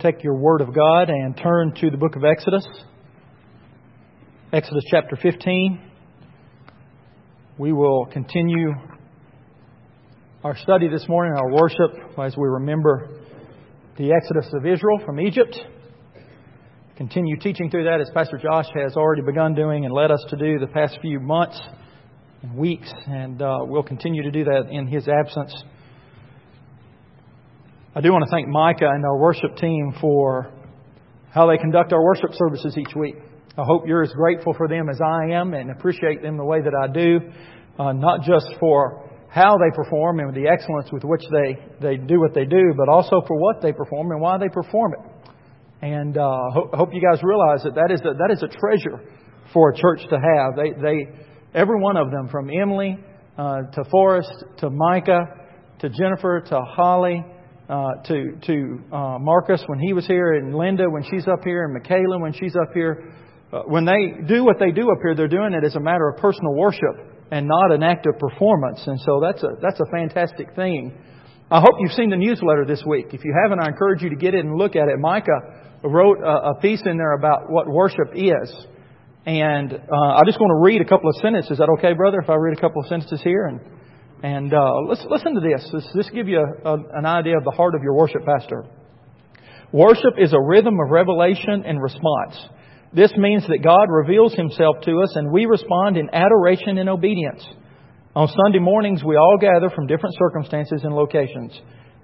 [0.00, 2.66] Take your Word of God and turn to the book of Exodus.
[4.52, 5.80] Exodus chapter 15.
[7.56, 8.72] We will continue
[10.44, 13.08] our study this morning, our worship, as we remember
[13.96, 15.58] the Exodus of Israel from Egypt.
[16.98, 20.36] Continue teaching through that as Pastor Josh has already begun doing and led us to
[20.36, 21.58] do the past few months
[22.42, 25.54] and weeks, and uh, we'll continue to do that in his absence.
[27.96, 30.52] I do want to thank Micah and our worship team for
[31.32, 33.14] how they conduct our worship services each week.
[33.56, 36.60] I hope you're as grateful for them as I am and appreciate them the way
[36.60, 37.20] that I do,
[37.78, 42.20] uh, not just for how they perform and the excellence with which they, they do
[42.20, 45.30] what they do, but also for what they perform and why they perform it.
[45.80, 49.08] And uh, ho- hope you guys realize that that is a, that is a treasure
[49.54, 50.54] for a church to have.
[50.54, 52.98] They, they every one of them, from Emily
[53.38, 55.24] uh, to Forrest to Micah
[55.78, 57.24] to Jennifer to Holly
[57.68, 61.64] uh, to to uh, Marcus when he was here, and Linda when she's up here,
[61.64, 63.12] and Michaela when she's up here.
[63.52, 66.08] Uh, when they do what they do up here, they're doing it as a matter
[66.08, 68.82] of personal worship and not an act of performance.
[68.86, 70.96] And so that's a that's a fantastic thing.
[71.50, 73.06] I hope you've seen the newsletter this week.
[73.12, 74.98] If you haven't, I encourage you to get it and look at it.
[74.98, 78.66] Micah wrote a, a piece in there about what worship is.
[79.26, 81.52] And uh, I just want to read a couple of sentences.
[81.52, 83.46] Is that okay, brother, if I read a couple of sentences here?
[83.46, 83.60] And
[84.22, 85.68] and uh, let's listen to this.
[85.72, 88.64] This, this give you a, a, an idea of the heart of your worship pastor.
[89.72, 92.36] Worship is a rhythm of revelation and response.
[92.92, 97.44] This means that God reveals Himself to us and we respond in adoration and obedience.
[98.14, 101.52] On Sunday mornings, we all gather from different circumstances and locations.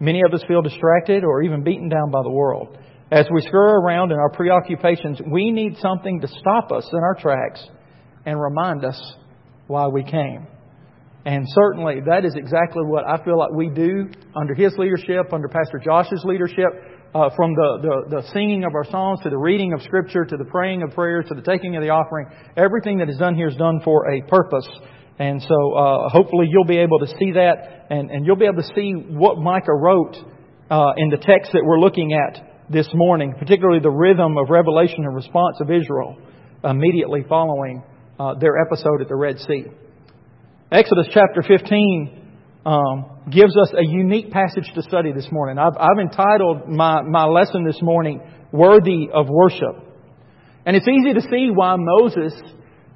[0.00, 2.76] Many of us feel distracted or even beaten down by the world.
[3.10, 7.14] As we scurry around in our preoccupations, we need something to stop us in our
[7.14, 7.66] tracks
[8.26, 9.00] and remind us
[9.68, 10.46] why we came.
[11.24, 15.48] And certainly that is exactly what I feel like we do under his leadership, under
[15.48, 16.66] Pastor Josh's leadership,
[17.14, 20.36] uh, from the, the, the singing of our songs to the reading of Scripture to
[20.36, 22.26] the praying of prayers to the taking of the offering.
[22.56, 24.66] Everything that is done here is done for a purpose.
[25.18, 28.62] And so uh, hopefully you'll be able to see that and, and you'll be able
[28.62, 30.16] to see what Micah wrote
[30.70, 35.04] uh, in the text that we're looking at this morning, particularly the rhythm of revelation
[35.04, 36.16] and response of Israel
[36.64, 37.82] immediately following
[38.18, 39.66] uh, their episode at the Red Sea.
[40.72, 42.22] Exodus chapter 15
[42.64, 45.58] um, gives us a unique passage to study this morning.
[45.58, 48.22] I've, I've entitled my, my lesson this morning,
[48.52, 49.76] Worthy of Worship.
[50.64, 52.32] And it's easy to see why Moses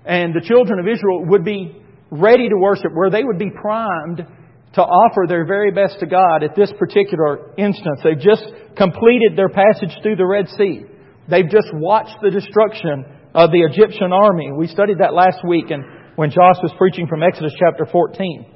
[0.06, 1.76] and the children of Israel would be
[2.10, 4.24] ready to worship, where they would be primed
[4.72, 8.00] to offer their very best to God at this particular instance.
[8.02, 8.44] They've just
[8.78, 10.84] completed their passage through the Red Sea.
[11.28, 13.04] They've just watched the destruction
[13.34, 14.50] of the Egyptian army.
[14.56, 15.84] We studied that last week and
[16.16, 18.46] when Josh was preaching from Exodus chapter 14.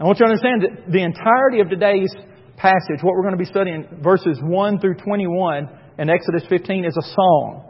[0.00, 2.10] I want you to understand that the entirety of today's
[2.56, 5.68] passage, what we're going to be studying, verses 1 through 21
[5.98, 7.64] in Exodus 15, is a song.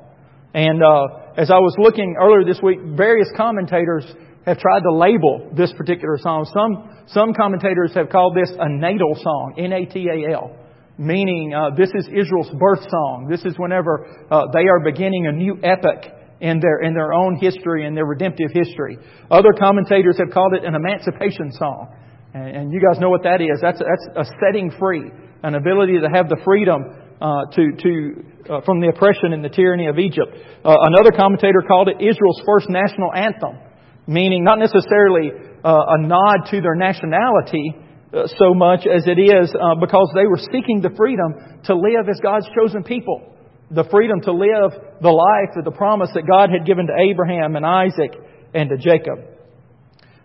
[0.54, 4.06] And uh, as I was looking earlier this week, various commentators
[4.46, 6.46] have tried to label this particular song.
[6.54, 10.56] Some, some commentators have called this a natal song, N-A-T-A-L,
[10.96, 13.26] meaning uh, this is Israel's birth song.
[13.28, 17.36] This is whenever uh, they are beginning a new epic in their, in their own
[17.36, 18.98] history and their redemptive history.
[19.30, 21.94] Other commentators have called it an emancipation song.
[22.34, 23.58] And, and you guys know what that is.
[23.60, 25.10] That's, that's a setting free,
[25.42, 26.84] an ability to have the freedom
[27.20, 30.30] uh, to, to, uh, from the oppression and the tyranny of Egypt.
[30.64, 33.58] Uh, another commentator called it Israel's first national anthem,
[34.06, 35.30] meaning not necessarily
[35.64, 37.74] uh, a nod to their nationality,
[38.14, 42.08] uh, so much as it is uh, because they were seeking the freedom to live
[42.08, 43.34] as God's chosen people
[43.70, 47.56] the freedom to live the life of the promise that God had given to Abraham
[47.56, 48.12] and Isaac
[48.54, 49.18] and to Jacob.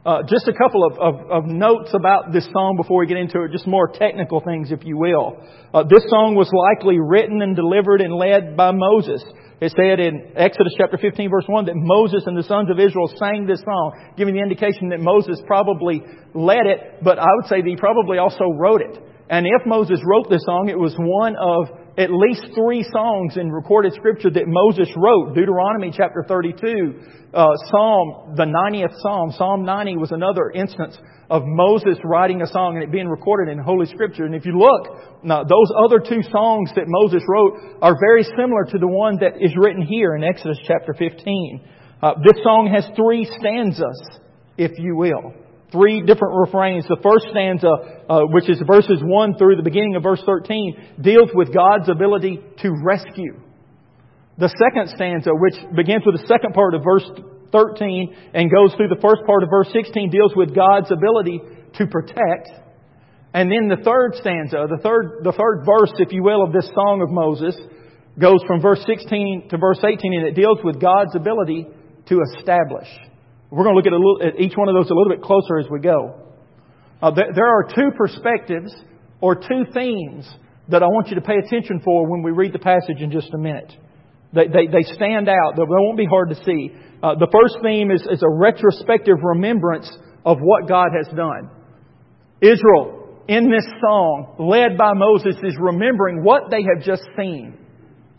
[0.05, 3.41] Uh, just a couple of, of, of, notes about this song before we get into
[3.43, 5.39] it, just more technical things, if you will.
[5.73, 9.23] Uh, this song was likely written and delivered and led by Moses.
[9.61, 13.07] It said in Exodus chapter 15 verse 1 that Moses and the sons of Israel
[13.15, 16.03] sang this song, giving the indication that Moses probably
[16.35, 18.99] led it, but I would say that he probably also wrote it.
[19.29, 23.51] And if Moses wrote this song, it was one of at least three songs in
[23.51, 25.35] recorded scripture that Moses wrote.
[25.35, 26.99] Deuteronomy chapter 32,
[27.33, 30.97] uh, Psalm, the 90th Psalm, Psalm 90 was another instance
[31.29, 34.25] of Moses writing a song and it being recorded in Holy Scripture.
[34.25, 38.65] And if you look, now, those other two songs that Moses wrote are very similar
[38.71, 41.61] to the one that is written here in Exodus chapter 15.
[42.01, 44.19] Uh, this song has three stanzas,
[44.57, 45.42] if you will
[45.73, 46.85] three different refrains.
[46.87, 47.67] The first stanza,
[48.07, 52.39] uh, which is verses 1 through the beginning of verse 13, deals with God's ability
[52.61, 53.41] to rescue.
[54.37, 57.05] The second stanza, which begins with the second part of verse
[57.51, 61.41] 13 and goes through the first part of verse 16, deals with God's ability
[61.81, 62.49] to protect.
[63.33, 66.69] And then the third stanza, the third, the third verse, if you will, of this
[66.73, 67.57] song of Moses
[68.19, 71.65] goes from verse 16 to verse 18 and it deals with God's ability
[72.07, 72.87] to establish.
[73.53, 75.59] We're going to look at, little, at each one of those a little bit closer
[75.59, 76.15] as we go.
[76.99, 78.73] Uh, there, there are two perspectives
[79.21, 80.27] or two themes
[80.69, 83.31] that I want you to pay attention for when we read the passage in just
[83.31, 83.71] a minute.
[84.33, 85.53] They, they, they stand out.
[85.55, 86.71] They won't be hard to see.
[87.03, 89.87] Uh, the first theme is, is a retrospective remembrance
[90.25, 91.51] of what God has done.
[92.41, 97.55] Israel, in this song, led by Moses, is remembering what they have just seen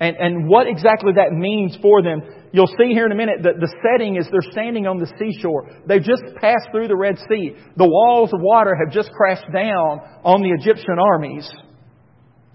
[0.00, 2.20] and, and what exactly that means for them.
[2.52, 5.70] You'll see here in a minute that the setting is they're standing on the seashore.
[5.86, 7.54] They've just passed through the Red Sea.
[7.76, 11.48] The walls of water have just crashed down on the Egyptian armies.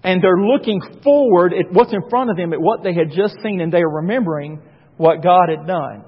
[0.02, 3.34] And they're looking forward at what's in front of them, at what they had just
[3.42, 4.62] seen, and they are remembering
[4.96, 6.04] what God had done.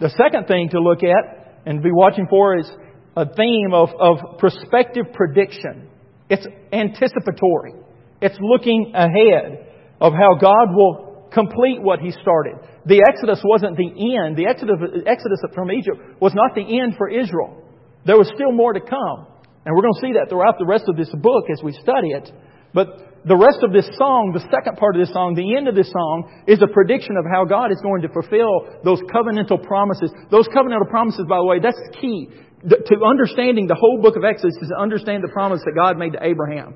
[0.00, 2.70] The second thing to look at and be watching for is
[3.16, 5.88] a theme of, of prospective prediction.
[6.28, 7.74] It's anticipatory.
[8.20, 9.71] It's looking ahead
[10.02, 12.58] of how God will complete what He started.
[12.84, 13.86] The Exodus wasn't the
[14.18, 14.34] end.
[14.34, 17.62] The Exodus, from Egypt was not the end for Israel.
[18.04, 19.30] There was still more to come.
[19.62, 22.10] And we're going to see that throughout the rest of this book as we study
[22.18, 22.26] it.
[22.74, 25.78] But the rest of this song, the second part of this song, the end of
[25.78, 30.10] this song, is a prediction of how God is going to fulfill those covenantal promises.
[30.34, 32.26] Those covenantal promises, by the way, that's key.
[32.66, 36.18] To understanding the whole book of Exodus is to understand the promise that God made
[36.18, 36.74] to Abraham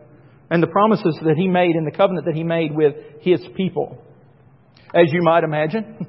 [0.50, 3.98] and the promises that He made and the covenant that He made with His people.
[4.94, 6.06] As you might imagine,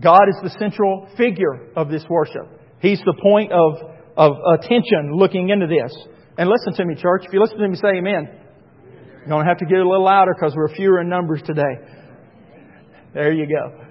[0.00, 2.48] God is the central figure of this worship.
[2.80, 3.74] He's the point of,
[4.16, 5.92] of attention looking into this.
[6.36, 7.24] And listen to me, church.
[7.26, 8.28] If you listen to me, say amen.
[9.18, 11.62] You're going to have to get a little louder because we're fewer in numbers today.
[13.14, 13.84] There you go.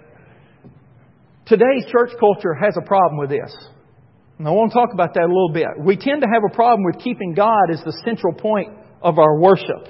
[1.45, 3.56] Today's church culture has a problem with this.
[4.38, 5.68] And I want to talk about that a little bit.
[5.79, 9.38] We tend to have a problem with keeping God as the central point of our
[9.38, 9.88] worship.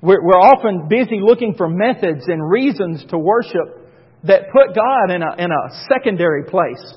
[0.00, 3.90] We're, we're often busy looking for methods and reasons to worship
[4.24, 6.94] that put God in a, in a secondary place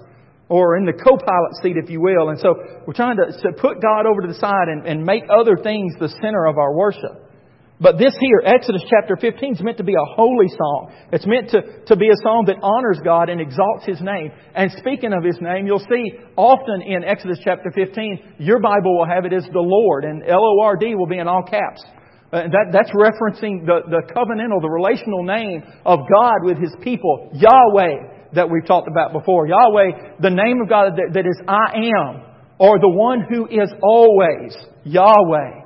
[0.49, 2.29] or in the co-pilot seat, if you will.
[2.29, 5.23] And so we're trying to, to put God over to the side and, and make
[5.29, 7.22] other things the center of our worship.
[7.83, 10.95] But this here, Exodus chapter 15, is meant to be a holy song.
[11.11, 14.31] It's meant to, to be a song that honors God and exalts His name.
[14.55, 19.05] And speaking of His name, you'll see often in Exodus chapter 15, your Bible will
[19.05, 21.83] have it as the Lord, and L-O-R-D will be in all caps.
[22.31, 27.35] Uh, that, that's referencing the, the covenantal, the relational name of God with His people,
[27.35, 29.45] Yahweh, that we've talked about before.
[29.45, 32.23] Yahweh, the name of God that, that is I am,
[32.59, 35.62] or the one who is always, Yahweh.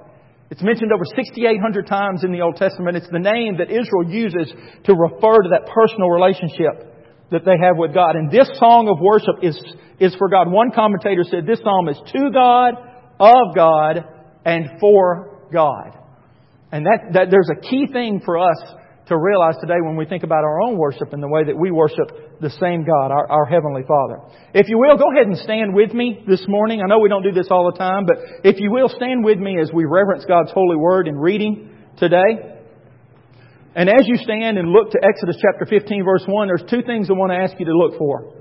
[0.49, 2.95] It's mentioned over 6,800 times in the Old Testament.
[2.95, 4.53] It's the name that Israel uses
[4.85, 6.95] to refer to that personal relationship
[7.31, 8.15] that they have with God.
[8.15, 9.59] And this song of worship is,
[9.99, 10.49] is for God.
[10.49, 12.75] One commentator said this psalm is to God,
[13.19, 14.05] of God,
[14.45, 15.97] and for God.
[16.71, 18.57] And that, that there's a key thing for us
[19.07, 21.71] to realize today when we think about our own worship and the way that we
[21.71, 24.19] worship the same God, our, our Heavenly Father.
[24.53, 26.81] If you will, go ahead and stand with me this morning.
[26.81, 29.39] I know we don't do this all the time, but if you will, stand with
[29.39, 32.59] me as we reverence God's holy word in reading today.
[33.75, 37.09] And as you stand and look to Exodus chapter 15 verse 1, there's two things
[37.09, 38.33] I want to ask you to look for.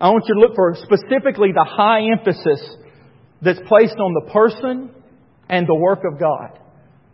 [0.00, 2.66] I want you to look for specifically the high emphasis
[3.42, 4.90] that's placed on the person
[5.48, 6.58] and the work of God.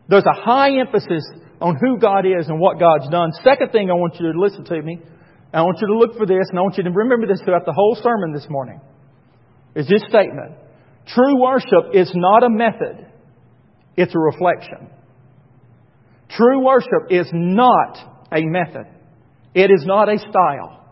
[0.09, 1.25] There's a high emphasis
[1.61, 3.33] on who God is and what God's done.
[3.43, 5.01] Second thing I want you to listen to me,
[5.53, 7.65] I want you to look for this, and I want you to remember this throughout
[7.65, 8.81] the whole sermon this morning,
[9.75, 10.53] is this statement.
[11.07, 13.07] True worship is not a method,
[13.97, 14.91] it's a reflection.
[16.29, 17.99] True worship is not
[18.33, 18.87] a method.
[19.55, 20.85] It is not a style.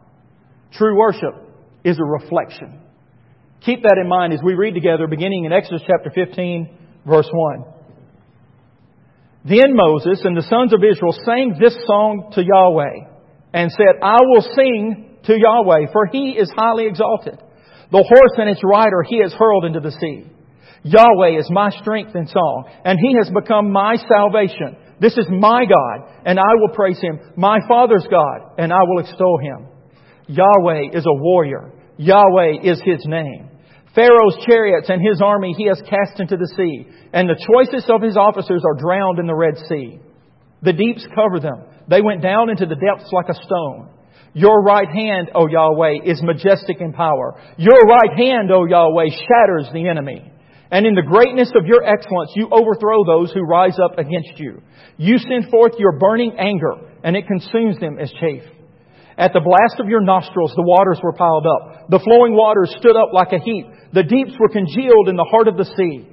[0.73, 1.35] True worship
[1.85, 2.81] is a reflection.
[3.61, 7.74] Keep that in mind as we read together beginning in Exodus chapter 15, verse 1.
[9.45, 13.13] Then Moses and the sons of Israel sang this song to Yahweh
[13.53, 17.39] and said, I will sing to Yahweh, for he is highly exalted.
[17.93, 20.25] The horse and its rider he has hurled into the sea.
[20.83, 24.77] Yahweh is my strength and song, and he has become my salvation.
[25.01, 29.01] This is my God, and I will praise him, my Father's God, and I will
[29.01, 29.69] extol him.
[30.27, 31.73] Yahweh is a warrior.
[31.97, 33.51] Yahweh is his name.
[33.95, 38.03] Pharaoh's chariots and his army he has cast into the sea, and the choicest of
[38.03, 40.01] his officers are drowned in the Red Sea.
[40.63, 41.65] The deeps cover them.
[41.89, 43.91] They went down into the depths like a stone.
[44.33, 47.41] Your right hand, O Yahweh, is majestic in power.
[47.57, 50.33] Your right hand, O Yahweh, shatters the enemy.
[50.73, 54.61] And in the greatness of your excellence, you overthrow those who rise up against you.
[54.97, 56.73] You send forth your burning anger,
[57.05, 58.43] and it consumes them as chaff.
[59.17, 61.89] At the blast of your nostrils, the waters were piled up.
[61.89, 63.67] The flowing waters stood up like a heap.
[63.93, 66.09] The deeps were congealed in the heart of the sea.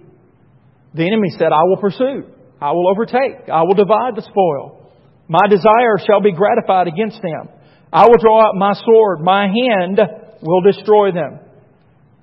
[0.94, 2.30] The enemy said, I will pursue.
[2.62, 3.50] I will overtake.
[3.52, 4.92] I will divide the spoil.
[5.28, 7.50] My desire shall be gratified against them.
[7.92, 9.22] I will draw out my sword.
[9.22, 10.00] My hand
[10.42, 11.40] will destroy them.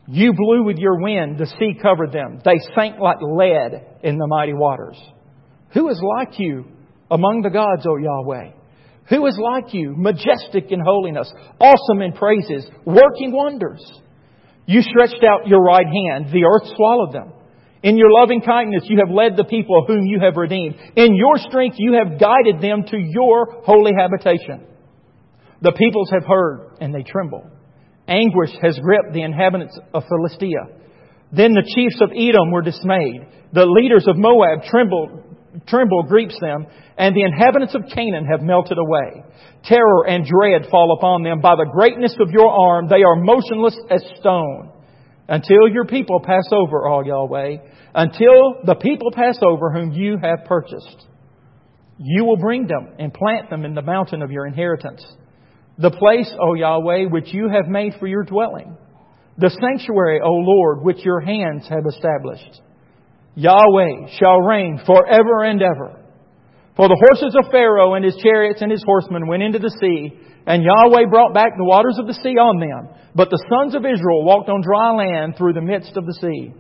[0.06, 1.38] You blew with your wind.
[1.38, 2.40] The sea covered them.
[2.44, 4.98] They sank like lead in the mighty waters.
[5.74, 6.66] Who is like you
[7.10, 8.52] among the gods, O Yahweh?
[9.08, 13.80] Who is like you, majestic in holiness, awesome in praises, working wonders?
[14.66, 16.26] You stretched out your right hand.
[16.30, 17.32] The earth swallowed them.
[17.82, 20.74] In your loving kindness, you have led the people whom you have redeemed.
[20.96, 24.66] In your strength, you have guided them to your holy habitation.
[25.62, 27.48] The peoples have heard and they tremble.
[28.06, 30.66] Anguish has gripped the inhabitants of Philistia.
[31.32, 33.26] Then the chiefs of Edom were dismayed.
[33.52, 35.27] The leaders of Moab trembled,
[35.66, 39.24] tremble greets them, and the inhabitants of Canaan have melted away.
[39.64, 41.40] Terror and dread fall upon them.
[41.40, 44.70] By the greatness of your arm, they are motionless as stone.
[45.28, 47.56] Until your people pass over, all Yahweh,
[47.94, 51.06] until the people pass over whom you have purchased.
[51.98, 55.04] You will bring them and plant them in the mountain of your inheritance
[55.78, 58.76] the place, O Yahweh, which you have made for your dwelling,
[59.36, 62.60] the sanctuary, O Lord, which your hands have established.
[63.38, 65.94] Yahweh shall reign forever and ever.
[66.74, 70.10] For the horses of Pharaoh and his chariots and his horsemen went into the sea,
[70.44, 72.94] and Yahweh brought back the waters of the sea on them.
[73.14, 76.52] But the sons of Israel walked on dry land through the midst of the sea.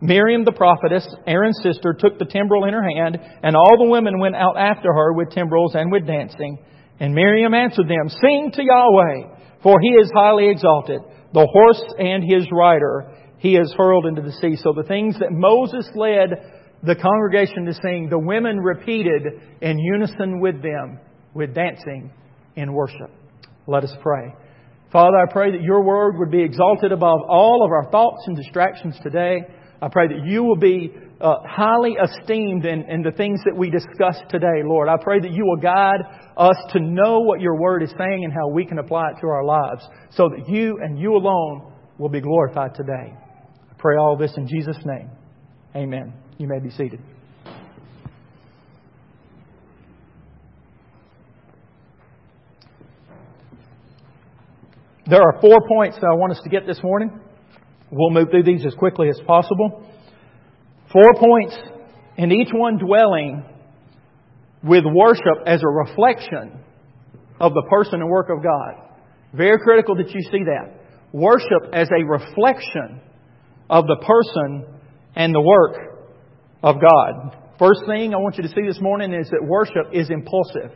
[0.00, 4.20] Miriam the prophetess, Aaron's sister, took the timbrel in her hand, and all the women
[4.20, 6.58] went out after her with timbrels and with dancing.
[7.00, 11.00] And Miriam answered them, Sing to Yahweh, for he is highly exalted.
[11.32, 14.56] The horse and his rider he is hurled into the sea.
[14.56, 16.30] So the things that Moses led
[16.82, 19.22] the congregation to sing, the women repeated
[19.60, 21.00] in unison with them,
[21.34, 22.12] with dancing
[22.54, 23.10] in worship.
[23.66, 24.34] Let us pray.
[24.92, 28.36] Father, I pray that your word would be exalted above all of our thoughts and
[28.36, 29.40] distractions today.
[29.82, 33.70] I pray that you will be uh, highly esteemed in, in the things that we
[33.70, 34.88] discuss today, Lord.
[34.88, 36.00] I pray that you will guide
[36.36, 39.26] us to know what your word is saying and how we can apply it to
[39.26, 43.14] our lives so that you and you alone will be glorified today.
[43.78, 45.10] Pray all this in Jesus' name.
[45.74, 46.12] Amen.
[46.38, 47.00] You may be seated.
[55.08, 57.20] There are four points that I want us to get this morning.
[57.92, 59.86] We'll move through these as quickly as possible.
[60.92, 61.56] Four points,
[62.18, 63.44] and each one dwelling
[64.64, 66.58] with worship as a reflection
[67.38, 68.82] of the person and work of God.
[69.32, 70.72] Very critical that you see that.
[71.12, 73.00] Worship as a reflection
[73.68, 74.80] of the person
[75.14, 75.76] and the work
[76.62, 77.36] of God.
[77.58, 80.72] First thing I want you to see this morning is that worship is impulsive.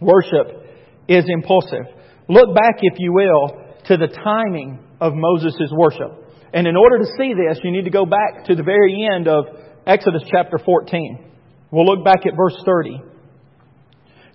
[0.00, 0.66] Worship
[1.08, 1.84] is impulsive.
[2.28, 6.30] Look back, if you will, to the timing of Moses' worship.
[6.52, 9.28] And in order to see this, you need to go back to the very end
[9.28, 9.44] of
[9.86, 11.30] Exodus chapter 14.
[11.70, 13.02] We'll look back at verse 30.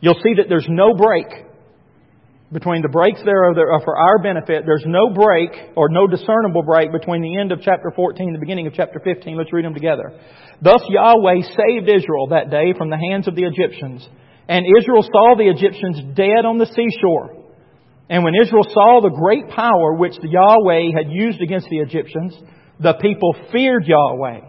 [0.01, 1.27] You'll see that there's no break
[2.51, 4.63] between the breaks there are uh, for our benefit.
[4.65, 8.39] There's no break or no discernible break between the end of chapter 14 and the
[8.39, 9.37] beginning of chapter 15.
[9.37, 10.13] Let's read them together.
[10.61, 14.07] Thus Yahweh saved Israel that day from the hands of the Egyptians.
[14.47, 17.45] And Israel saw the Egyptians dead on the seashore.
[18.09, 22.37] And when Israel saw the great power which Yahweh had used against the Egyptians,
[22.79, 24.41] the people feared Yahweh,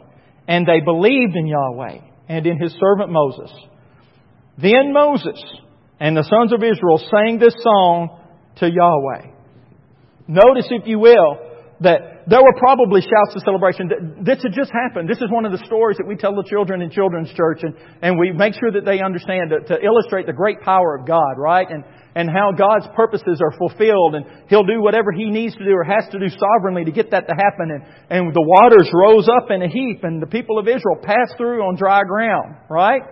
[0.46, 1.98] and they believed in Yahweh
[2.28, 3.50] and in his servant Moses.
[4.58, 5.42] Then Moses
[6.00, 8.20] and the sons of Israel sang this song
[8.56, 9.32] to Yahweh.
[10.28, 11.38] Notice, if you will,
[11.80, 14.24] that there were probably shouts of celebration.
[14.24, 15.08] This had just happened.
[15.08, 17.74] This is one of the stories that we tell the children in children's church, and,
[18.02, 21.38] and we make sure that they understand to, to illustrate the great power of God,
[21.38, 21.68] right?
[21.70, 21.84] And,
[22.16, 25.84] and how God's purposes are fulfilled, and He'll do whatever He needs to do or
[25.84, 27.70] has to do sovereignly to get that to happen.
[27.70, 31.36] And, and the waters rose up in a heap, and the people of Israel passed
[31.36, 33.02] through on dry ground, right?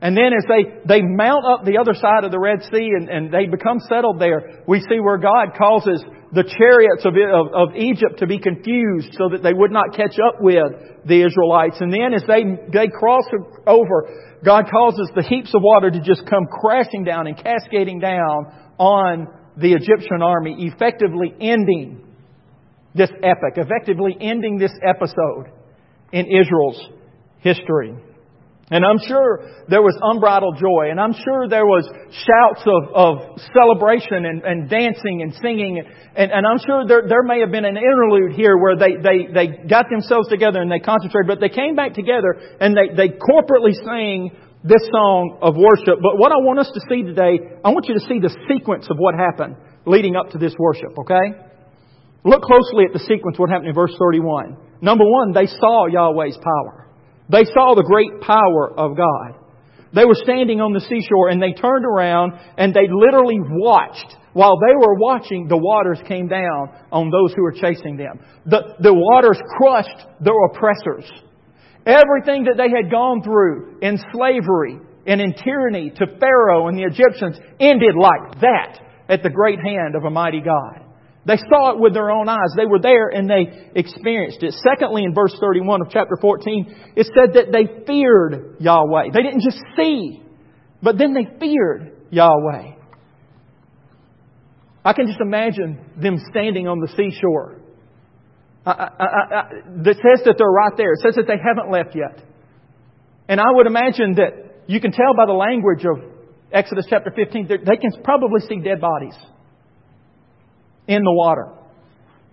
[0.00, 3.08] And then as they, they mount up the other side of the Red Sea and,
[3.08, 7.76] and they become settled there, we see where God causes the chariots of, of, of,
[7.76, 11.80] Egypt to be confused so that they would not catch up with the Israelites.
[11.80, 13.24] And then as they, they cross
[13.66, 18.52] over, God causes the heaps of water to just come crashing down and cascading down
[18.78, 22.04] on the Egyptian army, effectively ending
[22.94, 25.46] this epic, effectively ending this episode
[26.12, 26.90] in Israel's
[27.38, 27.94] history.
[28.68, 33.14] And I'm sure there was unbridled joy, and I'm sure there was shouts of, of
[33.54, 37.64] celebration and, and dancing and singing, and, and I'm sure there, there may have been
[37.64, 41.52] an interlude here where they, they, they got themselves together and they concentrated, but they
[41.52, 44.34] came back together and they, they corporately sang
[44.66, 46.02] this song of worship.
[46.02, 48.90] But what I want us to see today, I want you to see the sequence
[48.90, 51.38] of what happened leading up to this worship, okay?
[52.24, 54.58] Look closely at the sequence, what happened in verse 31.
[54.82, 56.85] Number one, they saw Yahweh's power.
[57.28, 59.42] They saw the great power of God.
[59.94, 64.16] They were standing on the seashore and they turned around and they literally watched.
[64.32, 68.20] While they were watching, the waters came down on those who were chasing them.
[68.44, 71.10] The, the waters crushed their oppressors.
[71.86, 76.82] Everything that they had gone through in slavery and in tyranny to Pharaoh and the
[76.82, 80.85] Egyptians ended like that at the great hand of a mighty God.
[81.26, 82.54] They saw it with their own eyes.
[82.56, 84.54] They were there and they experienced it.
[84.62, 89.08] Secondly, in verse 31 of chapter 14, it said that they feared Yahweh.
[89.12, 90.22] They didn't just see,
[90.80, 92.74] but then they feared Yahweh.
[94.84, 97.60] I can just imagine them standing on the seashore.
[98.64, 99.42] I, I, I,
[99.84, 100.92] says that they're right there.
[100.92, 102.22] It says that they haven't left yet.
[103.28, 106.04] And I would imagine that you can tell by the language of
[106.52, 109.16] Exodus chapter 15, they can probably see dead bodies
[110.88, 111.52] in the water.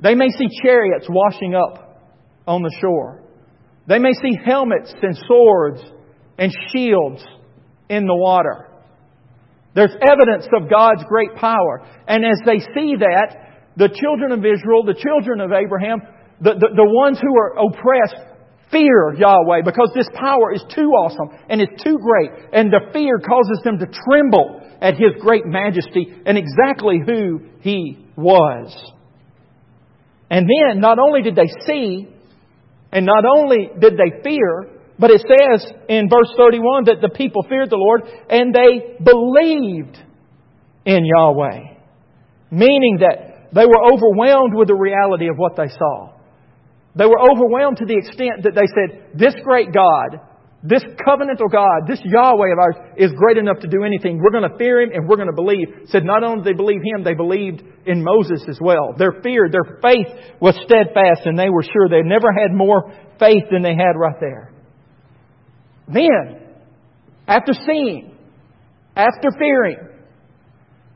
[0.01, 2.01] They may see chariots washing up
[2.45, 3.23] on the shore.
[3.87, 5.81] They may see helmets and swords
[6.37, 7.23] and shields
[7.89, 8.69] in the water.
[9.75, 11.85] There's evidence of God's great power.
[12.07, 13.43] And as they see that,
[13.75, 16.01] the children of Israel, the children of Abraham,
[16.39, 18.33] the, the, the ones who are oppressed
[18.71, 22.31] fear Yahweh because this power is too awesome and it's too great.
[22.53, 28.02] And the fear causes them to tremble at His great majesty and exactly who He
[28.15, 28.75] was.
[30.29, 32.07] And then not only did they see,
[32.91, 37.43] and not only did they fear, but it says in verse 31 that the people
[37.49, 39.97] feared the Lord and they believed
[40.85, 41.59] in Yahweh.
[42.51, 46.13] Meaning that they were overwhelmed with the reality of what they saw.
[46.95, 50.19] They were overwhelmed to the extent that they said, This great God,
[50.65, 54.21] this covenantal God, this Yahweh of ours is great enough to do anything.
[54.23, 55.89] We're going to fear Him and we're going to believe.
[55.89, 58.93] Said not only did they believe Him, they believed in Moses as well.
[58.97, 60.07] Their fear, their faith
[60.39, 64.15] was steadfast and they were sure they never had more faith than they had right
[64.21, 64.53] there.
[65.93, 66.39] Then,
[67.27, 68.15] after seeing,
[68.95, 69.77] after fearing,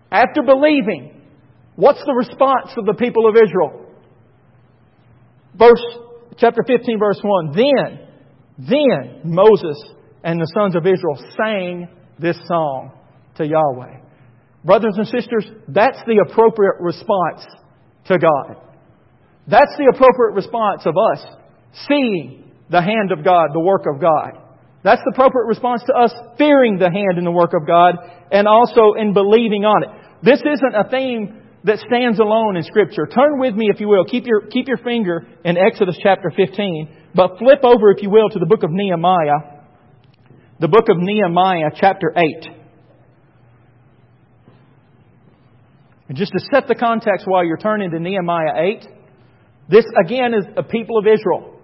[0.09, 1.23] after believing,
[1.75, 3.85] what's the response of the people of Israel?
[5.55, 5.83] Verse,
[6.37, 7.51] chapter 15, verse 1.
[7.53, 8.06] Then,
[8.57, 9.77] then Moses
[10.23, 11.87] and the sons of Israel sang
[12.19, 12.91] this song
[13.35, 13.99] to Yahweh.
[14.63, 17.45] Brothers and sisters, that's the appropriate response
[18.05, 18.57] to God.
[19.47, 21.25] That's the appropriate response of us
[21.87, 24.43] seeing the hand of God, the work of God.
[24.83, 27.95] That's the appropriate response to us fearing the hand and the work of God
[28.31, 29.89] and also in believing on it.
[30.23, 33.05] This isn't a theme that stands alone in Scripture.
[33.07, 34.05] Turn with me, if you will.
[34.05, 38.29] Keep your, keep your finger in Exodus chapter 15, but flip over, if you will,
[38.29, 39.63] to the book of Nehemiah.
[40.59, 42.47] The book of Nehemiah, chapter 8.
[46.09, 48.87] And just to set the context while you're turning to Nehemiah 8,
[49.67, 51.59] this again is a people of Israel.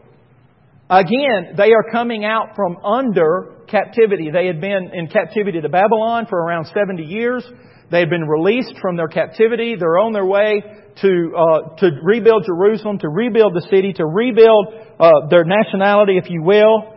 [0.90, 4.32] Again, they are coming out from under captivity.
[4.32, 7.46] They had been in captivity to Babylon for around 70 years.
[7.94, 9.78] They had been released from their captivity.
[9.78, 14.74] They're on their way to, uh, to rebuild Jerusalem, to rebuild the city, to rebuild
[14.98, 16.90] uh, their nationality, if you will.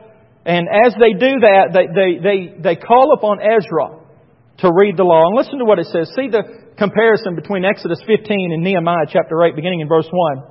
[0.48, 4.00] And as they do that, they, they, they, they call upon Ezra
[4.64, 5.20] to read the law.
[5.28, 6.08] And listen to what it says.
[6.16, 10.48] See the comparison between Exodus 15 and Nehemiah chapter 8, beginning in verse 1.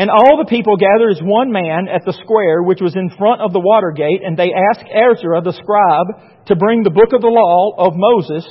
[0.00, 3.42] And all the people gathered as one man at the square which was in front
[3.42, 7.20] of the water gate, and they asked Ezra the scribe to bring the book of
[7.20, 8.48] the law of Moses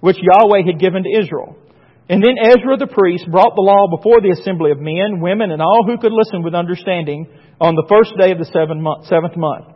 [0.00, 1.56] which Yahweh had given to Israel.
[2.08, 5.60] And then Ezra the priest brought the law before the assembly of men, women, and
[5.60, 7.28] all who could listen with understanding
[7.60, 9.66] on the first day of the seventh month.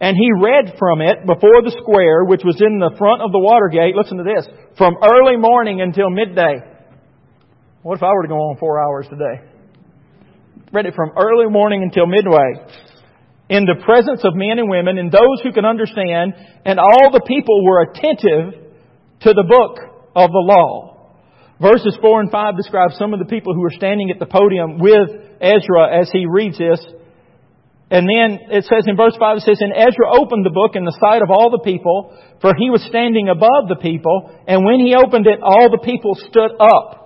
[0.00, 3.38] And he read from it before the square, which was in the front of the
[3.38, 3.96] water gate.
[3.96, 4.48] Listen to this.
[4.76, 6.60] From early morning until midday.
[7.82, 9.40] What if I were to go on four hours today?
[10.72, 12.60] Read it from early morning until midway.
[13.48, 17.24] In the presence of men and women and those who could understand, and all the
[17.26, 18.59] people were attentive
[19.22, 19.78] to the book
[20.16, 20.90] of the law.
[21.60, 24.78] Verses 4 and 5 describe some of the people who are standing at the podium
[24.78, 26.80] with Ezra as he reads this.
[27.90, 30.84] And then it says in verse 5, it says, And Ezra opened the book in
[30.84, 34.78] the sight of all the people, for he was standing above the people, and when
[34.78, 37.00] he opened it, all the people stood up.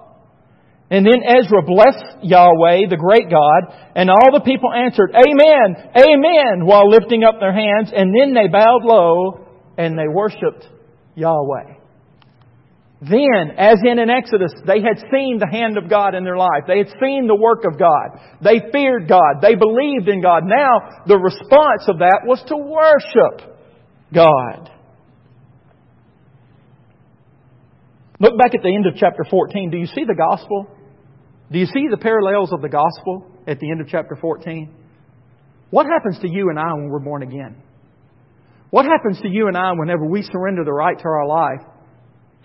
[0.90, 6.66] And then Ezra blessed Yahweh, the great God, and all the people answered, Amen, Amen,
[6.66, 9.48] while lifting up their hands, and then they bowed low,
[9.78, 10.68] and they worshiped
[11.16, 11.83] Yahweh.
[13.10, 16.64] Then, as in an Exodus, they had seen the hand of God in their life.
[16.66, 18.18] They had seen the work of God.
[18.42, 19.42] They feared God.
[19.42, 20.44] They believed in God.
[20.44, 23.58] Now, the response of that was to worship
[24.12, 24.70] God.
[28.20, 29.70] Look back at the end of chapter 14.
[29.70, 30.66] Do you see the gospel?
[31.52, 34.72] Do you see the parallels of the gospel at the end of chapter 14?
[35.68, 37.56] What happens to you and I when we're born again?
[38.70, 41.73] What happens to you and I whenever we surrender the right to our life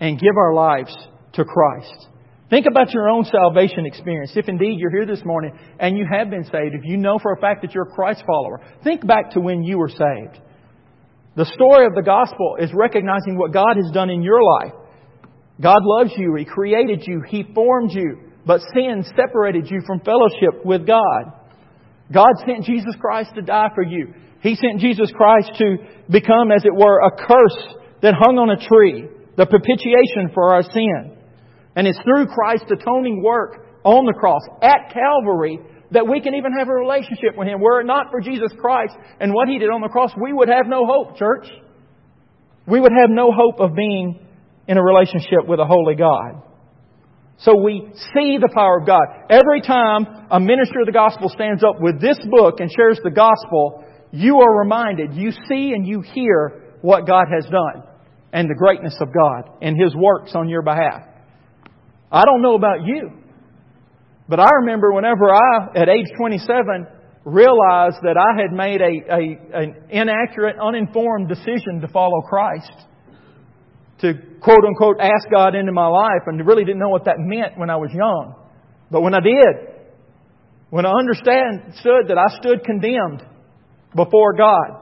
[0.00, 0.96] and give our lives
[1.34, 2.08] to Christ?
[2.50, 4.32] Think about your own salvation experience.
[4.34, 7.32] If indeed you're here this morning and you have been saved, if you know for
[7.32, 10.40] a fact that you're a Christ follower, think back to when you were saved.
[11.36, 14.72] The story of the gospel is recognizing what God has done in your life.
[15.60, 16.34] God loves you.
[16.34, 17.22] He created you.
[17.28, 18.18] He formed you.
[18.44, 21.32] But sin separated you from fellowship with God.
[22.12, 24.12] God sent Jesus Christ to die for you.
[24.42, 25.76] He sent Jesus Christ to
[26.10, 29.06] become, as it were, a curse that hung on a tree,
[29.40, 31.16] the propitiation for our sin.
[31.74, 35.58] And it's through Christ's atoning work on the cross at Calvary
[35.92, 37.58] that we can even have a relationship with Him.
[37.58, 40.50] Were it not for Jesus Christ and what He did on the cross, we would
[40.50, 41.48] have no hope, church.
[42.66, 44.20] We would have no hope of being
[44.68, 46.42] in a relationship with a holy God.
[47.38, 49.08] So we see the power of God.
[49.30, 53.10] Every time a minister of the gospel stands up with this book and shares the
[53.10, 57.89] gospel, you are reminded, you see and you hear what God has done
[58.32, 61.02] and the greatness of God and His works on your behalf.
[62.12, 63.10] I don't know about you,
[64.28, 66.86] but I remember whenever I, at age 27,
[67.24, 72.72] realized that I had made a, a, an inaccurate, uninformed decision to follow Christ,
[74.00, 77.58] to quote unquote ask God into my life, and really didn't know what that meant
[77.58, 78.34] when I was young.
[78.90, 79.70] But when I did,
[80.70, 83.22] when I understood that I stood condemned
[83.94, 84.79] before God,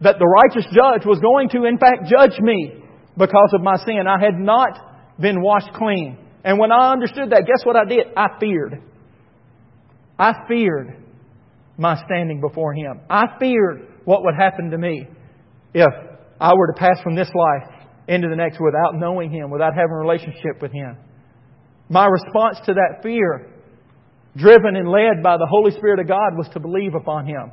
[0.00, 2.82] that the righteous judge was going to, in fact, judge me
[3.16, 4.78] because of my sin, I had not
[5.18, 6.18] been washed clean.
[6.44, 8.06] And when I understood that, guess what I did?
[8.16, 8.82] I feared.
[10.18, 11.02] I feared
[11.78, 13.00] my standing before Him.
[13.08, 15.06] I feared what would happen to me
[15.74, 15.92] if
[16.40, 17.72] I were to pass from this life
[18.08, 20.96] into the next without knowing Him, without having a relationship with Him.
[21.88, 23.50] My response to that fear,
[24.36, 27.50] driven and led by the Holy Spirit of God, was to believe upon Him,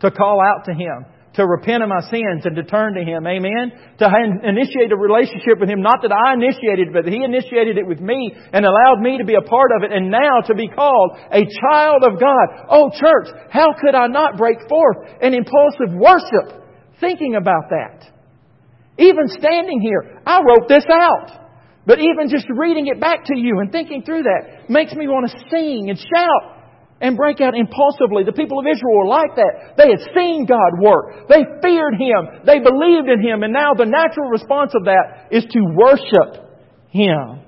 [0.00, 3.26] to call out to Him, to repent of my sins and to turn to Him.
[3.26, 3.72] Amen?
[3.98, 4.06] To
[4.42, 5.80] initiate a relationship with Him.
[5.80, 9.24] Not that I initiated it, but He initiated it with me and allowed me to
[9.24, 12.46] be a part of it and now to be called a child of God.
[12.68, 16.66] Oh, church, how could I not break forth an impulsive worship
[16.98, 18.10] thinking about that?
[18.98, 21.38] Even standing here, I wrote this out.
[21.86, 25.30] But even just reading it back to you and thinking through that makes me want
[25.30, 26.59] to sing and shout
[27.00, 28.24] and break out impulsively.
[28.24, 29.80] The people of Israel were like that.
[29.80, 31.28] They had seen God work.
[31.28, 32.44] They feared Him.
[32.44, 33.42] They believed in Him.
[33.42, 36.44] And now the natural response of that is to worship
[36.92, 37.40] Him.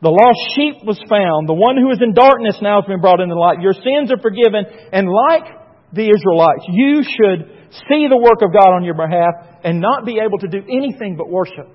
[0.00, 1.48] The lost sheep was found.
[1.48, 3.60] The one who is in darkness now has been brought into light.
[3.60, 4.62] Your sins are forgiven.
[4.92, 5.50] And like
[5.90, 7.50] the Israelites, you should
[7.90, 11.16] see the work of God on your behalf and not be able to do anything
[11.18, 11.66] but worship.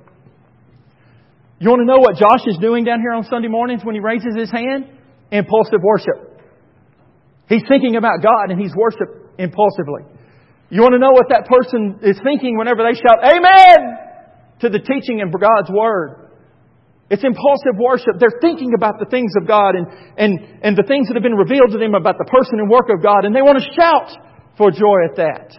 [1.59, 4.01] You want to know what Josh is doing down here on Sunday mornings when he
[4.01, 4.87] raises his hand?
[5.31, 6.30] Impulsive worship.
[7.51, 10.07] He's thinking about God and he's worshiped impulsively.
[10.71, 14.07] You want to know what that person is thinking whenever they shout, Amen!
[14.63, 16.31] to the teaching of God's Word.
[17.09, 18.23] It's impulsive worship.
[18.23, 19.85] They're thinking about the things of God and,
[20.15, 22.87] and, and the things that have been revealed to them about the person and work
[22.87, 24.15] of God, and they want to shout
[24.55, 25.51] for joy at that.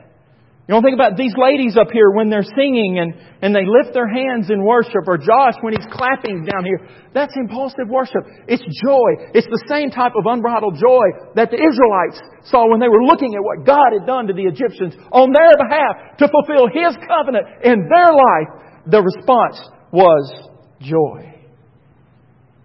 [0.73, 3.13] You don't think about these ladies up here when they're singing and,
[3.45, 6.89] and they lift their hands in worship, or Josh when he's clapping down here.
[7.13, 8.25] That's impulsive worship.
[8.49, 9.37] It's joy.
[9.37, 13.35] It's the same type of unbridled joy that the Israelites saw when they were looking
[13.35, 17.45] at what God had done to the Egyptians on their behalf to fulfill His covenant
[17.63, 18.65] in their life.
[18.87, 19.61] The response
[19.93, 20.49] was
[20.81, 21.37] joy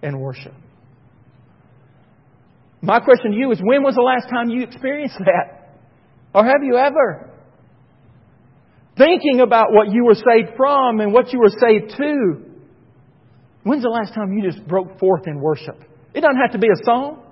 [0.01, 0.53] and worship.
[2.79, 5.75] My question to you is when was the last time you experienced that?
[6.33, 7.33] Or have you ever?
[8.97, 12.43] Thinking about what you were saved from and what you were saved to.
[13.63, 15.77] When's the last time you just broke forth in worship?
[16.13, 17.23] It doesn't have to be a song.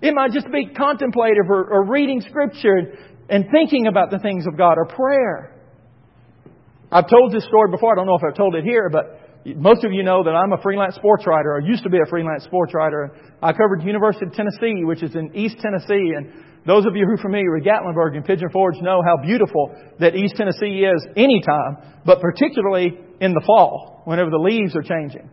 [0.00, 2.88] It might just be contemplative or, or reading scripture and,
[3.28, 5.56] and thinking about the things of God or prayer.
[6.90, 7.92] I've told this story before.
[7.92, 9.20] I don't know if I've told it here, but
[9.56, 12.08] most of you know that I'm a freelance sports writer, or used to be a
[12.08, 13.16] freelance sports writer.
[13.42, 16.32] I covered University of Tennessee, which is in East Tennessee, and
[16.64, 20.14] those of you who are familiar with Gatlinburg and Pigeon Forge know how beautiful that
[20.14, 25.28] East Tennessee is anytime, but particularly in the fall, whenever the leaves are changing.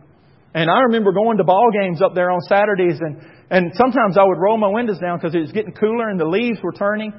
[0.54, 4.24] And I remember going to ball games up there on Saturdays, and, and sometimes I
[4.24, 7.12] would roll my windows down because it was getting cooler and the leaves were turning.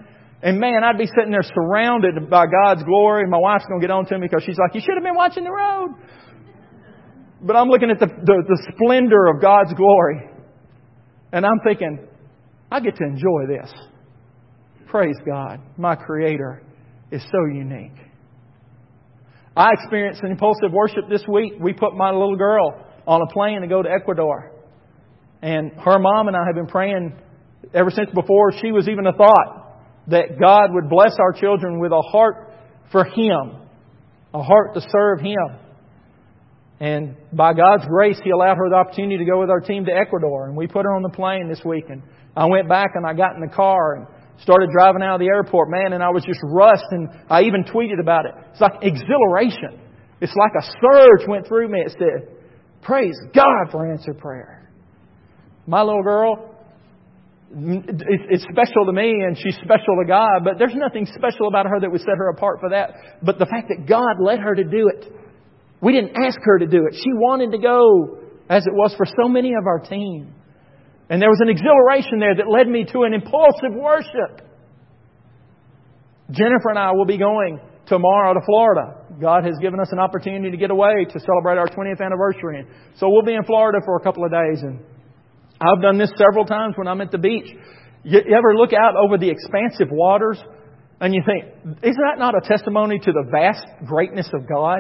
[0.44, 3.92] And man, I'd be sitting there surrounded by God's glory, my wife's going to get
[3.92, 5.96] on to me because she's like, You should have been watching the road.
[7.44, 10.30] But I'm looking at the, the, the splendor of God's glory,
[11.32, 12.08] and I'm thinking,
[12.72, 13.72] I get to enjoy this.
[14.92, 15.62] Praise God.
[15.78, 16.62] My Creator
[17.12, 17.96] is so unique.
[19.56, 21.54] I experienced an impulsive worship this week.
[21.62, 24.52] We put my little girl on a plane to go to Ecuador.
[25.42, 27.18] And her mom and I have been praying
[27.74, 31.94] ever since before she was even a thought that God would bless our children with
[31.94, 32.52] a heart
[32.92, 33.62] for Him,
[34.34, 35.58] a heart to serve Him.
[36.82, 39.92] And by God's grace, He allowed her the opportunity to go with our team to
[39.94, 40.48] Ecuador.
[40.48, 41.86] And we put her on the plane this week.
[41.88, 42.04] And
[42.36, 44.08] I went back and I got in the car and
[44.44, 46.86] started driving out of the airport, man, and I was just rust.
[46.92, 48.34] And I even tweeted about it.
[48.52, 49.80] It's like exhilaration.
[50.20, 51.80] It's like a surge went through me.
[51.80, 52.38] It said,
[52.82, 54.70] Praise God for answered prayer.
[55.68, 56.52] My little girl,
[57.54, 61.80] it's special to me and she's special to God, but there's nothing special about her
[61.80, 62.92] that would set her apart for that.
[63.22, 65.14] But the fact that God led her to do it.
[65.82, 66.96] We didn't ask her to do it.
[66.96, 70.34] She wanted to go, as it was for so many of our team.
[71.12, 74.48] And there was an exhilaration there that led me to an impulsive worship.
[76.32, 79.20] Jennifer and I will be going tomorrow to Florida.
[79.20, 82.64] God has given us an opportunity to get away to celebrate our 20th anniversary.
[82.96, 84.80] So we'll be in Florida for a couple of days and
[85.60, 87.52] I've done this several times when I'm at the beach.
[88.04, 90.42] You ever look out over the expansive waters
[91.02, 91.44] and you think,
[91.84, 94.80] isn't that not a testimony to the vast greatness of God?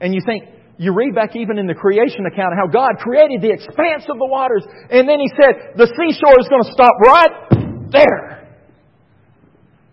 [0.00, 0.44] And you think,
[0.78, 4.26] you read back even in the creation account how God created the expanse of the
[4.28, 8.36] waters, and then He said, the seashore is going to stop right there.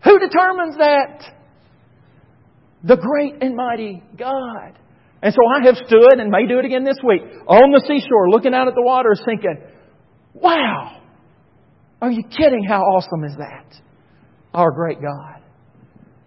[0.03, 1.23] Who determines that?
[2.83, 4.77] The great and mighty God.
[5.21, 8.29] And so I have stood, and may do it again this week, on the seashore,
[8.29, 9.55] looking out at the waters, thinking,
[10.33, 10.99] Wow!
[12.01, 12.65] Are you kidding?
[12.67, 13.81] How awesome is that?
[14.53, 15.41] Our great God.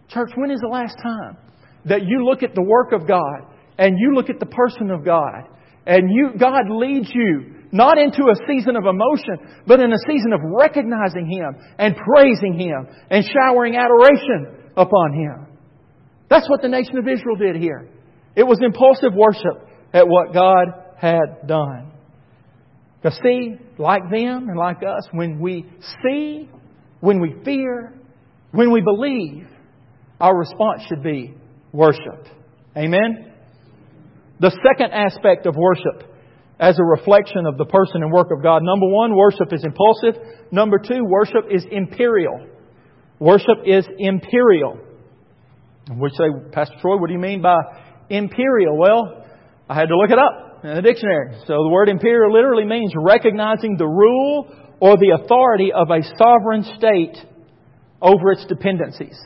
[0.08, 1.36] Church, when is the last time
[1.84, 5.04] that you look at the work of God and you look at the person of
[5.04, 5.48] God
[5.86, 10.32] and you, God leads you not into a season of emotion, but in a season
[10.32, 15.46] of recognizing Him and praising Him and showering adoration upon Him.
[16.28, 17.88] That's what the nation of Israel did here.
[18.34, 20.66] It was impulsive worship at what God
[20.98, 21.92] had done.
[23.00, 25.66] Because see, like them and like us, when we
[26.02, 26.48] see,
[27.00, 27.94] when we fear,
[28.52, 29.46] when we believe,
[30.20, 31.34] our response should be
[31.72, 32.26] worship.
[32.76, 33.32] Amen?
[34.40, 36.12] The second aspect of worship
[36.58, 38.62] as a reflection of the person and work of God.
[38.62, 40.14] Number one, worship is impulsive.
[40.50, 42.46] Number two, worship is imperial.
[43.18, 44.78] Worship is imperial.
[45.94, 47.56] We say, Pastor Troy, what do you mean by
[48.10, 48.76] imperial?
[48.76, 49.24] Well,
[49.68, 51.36] I had to look it up in the dictionary.
[51.46, 54.48] So the word imperial literally means recognizing the rule
[54.80, 57.16] or the authority of a sovereign state
[58.02, 59.18] over its dependencies.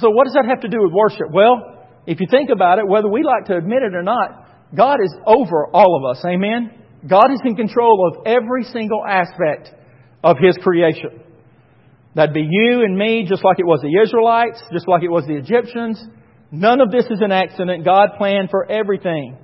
[0.00, 1.32] So what does that have to do with worship?
[1.32, 1.77] Well,
[2.08, 5.14] if you think about it, whether we like to admit it or not, God is
[5.26, 6.24] over all of us.
[6.24, 6.72] Amen?
[7.06, 9.68] God is in control of every single aspect
[10.24, 11.20] of His creation.
[12.14, 15.26] That'd be you and me, just like it was the Israelites, just like it was
[15.26, 16.02] the Egyptians.
[16.50, 17.84] None of this is an accident.
[17.84, 19.36] God planned for everything.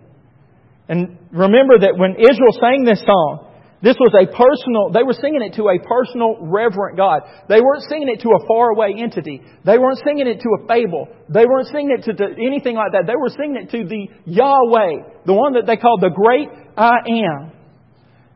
[0.89, 3.44] And remember that when Israel sang this song,
[3.85, 7.21] this was a personal, they were singing it to a personal, reverent God.
[7.53, 9.43] They weren't singing it to a faraway entity.
[9.63, 11.07] They weren't singing it to a fable.
[11.29, 13.05] They weren't singing it to, to anything like that.
[13.07, 16.97] They were singing it to the Yahweh, the one that they called the great I
[17.29, 17.53] am.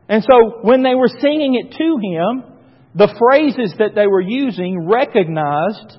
[0.07, 2.43] And so when they were singing it to Him,
[2.93, 5.97] the phrases that they were using recognized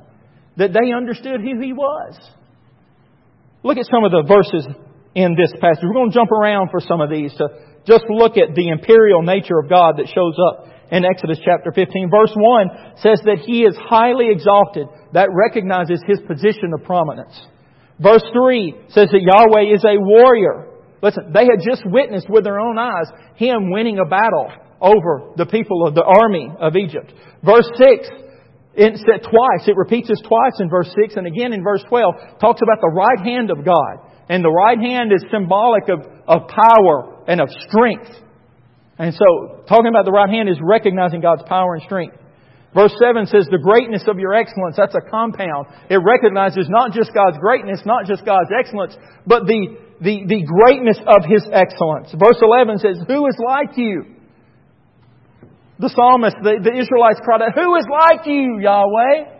[0.59, 2.15] that they understood who He was.
[3.65, 4.65] Look at some of the verses
[5.17, 5.83] in this passage.
[5.83, 7.49] We're going to jump around for some of these to
[7.87, 12.11] just look at the imperial nature of God that shows up in Exodus chapter 15.
[12.11, 14.87] Verse 1 says that He is highly exalted.
[15.13, 17.35] That recognizes His position of prominence.
[17.99, 20.69] Verse 3 says that Yahweh is a warrior.
[21.03, 25.47] Listen, they had just witnessed with their own eyes Him winning a battle over the
[25.47, 27.13] people of the army of Egypt.
[27.43, 28.09] Verse 6
[28.73, 32.39] it said twice, it repeats this twice in verse 6 and again in verse 12,
[32.41, 34.09] talks about the right hand of God.
[34.29, 38.11] And the right hand is symbolic of, of power and of strength.
[38.99, 42.19] And so, talking about the right hand is recognizing God's power and strength.
[42.75, 45.67] Verse 7 says, the greatness of your excellence, that's a compound.
[45.89, 48.95] It recognizes not just God's greatness, not just God's excellence,
[49.27, 52.15] but the, the, the greatness of His excellence.
[52.15, 54.19] Verse 11 says, who is like you?
[55.79, 59.40] The psalmist, the, the Israelites cried out, who is like you, Yahweh?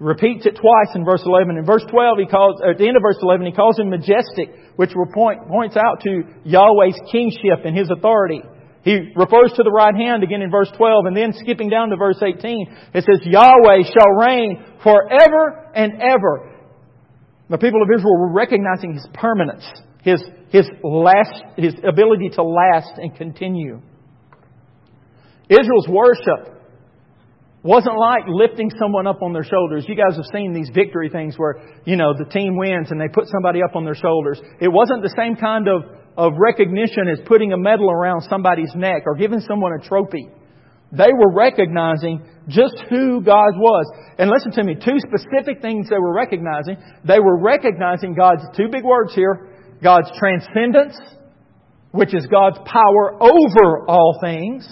[0.00, 1.58] Repeats it twice in verse 11.
[1.58, 4.48] In verse 12, he calls, at the end of verse 11, he calls him majestic,
[4.76, 8.40] which point, points out to Yahweh's kingship and his authority.
[8.82, 11.96] He refers to the right hand again in verse 12, and then skipping down to
[11.96, 16.50] verse 18, it says, Yahweh shall reign forever and ever.
[17.50, 19.68] The people of Israel were recognizing his permanence,
[20.02, 23.82] his, his last, his ability to last and continue.
[25.50, 26.59] Israel's worship
[27.62, 29.84] wasn't like lifting someone up on their shoulders.
[29.86, 33.08] You guys have seen these victory things where, you know, the team wins and they
[33.08, 34.40] put somebody up on their shoulders.
[34.60, 35.84] It wasn't the same kind of,
[36.16, 40.28] of recognition as putting a medal around somebody's neck or giving someone a trophy.
[40.92, 43.86] They were recognizing just who God was.
[44.18, 46.78] And listen to me, two specific things they were recognizing.
[47.04, 49.50] They were recognizing God's, two big words here,
[49.82, 50.98] God's transcendence,
[51.92, 54.68] which is God's power over all things,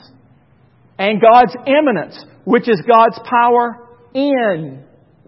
[0.98, 4.82] and God's immanence, which is God's power in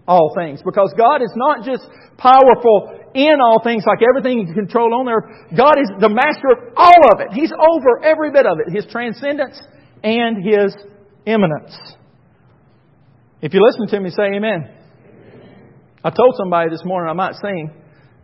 [0.07, 0.59] all things.
[0.65, 1.85] Because God is not just
[2.17, 5.53] powerful in all things, like everything can control on earth.
[5.55, 7.33] God is the master of all of it.
[7.33, 8.73] He's over every bit of it.
[8.73, 9.61] His transcendence
[10.03, 10.75] and His
[11.27, 11.77] immanence.
[13.41, 14.73] If you listen to me, say amen.
[16.03, 17.71] I told somebody this morning I might sing.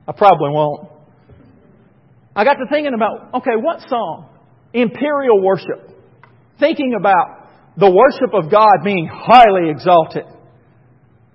[0.08, 0.90] I probably won't.
[2.36, 4.30] I got to thinking about, okay, what song?
[4.74, 5.92] Imperial worship.
[6.60, 7.37] Thinking about
[7.78, 10.26] the worship of God being highly exalted.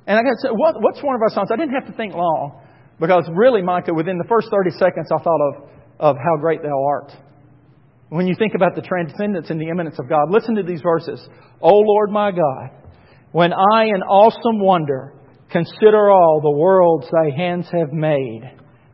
[0.07, 1.51] And I got to say, what, what's one of our songs?
[1.53, 2.61] I didn't have to think long
[2.99, 5.69] because really, Micah, within the first 30 seconds, I thought of,
[6.01, 7.13] of how great thou art.
[8.09, 11.21] When you think about the transcendence and the immanence of God, listen to these verses.
[11.61, 12.71] O Lord my God,
[13.31, 15.15] when I in awesome wonder
[15.51, 18.43] consider all the worlds thy hands have made,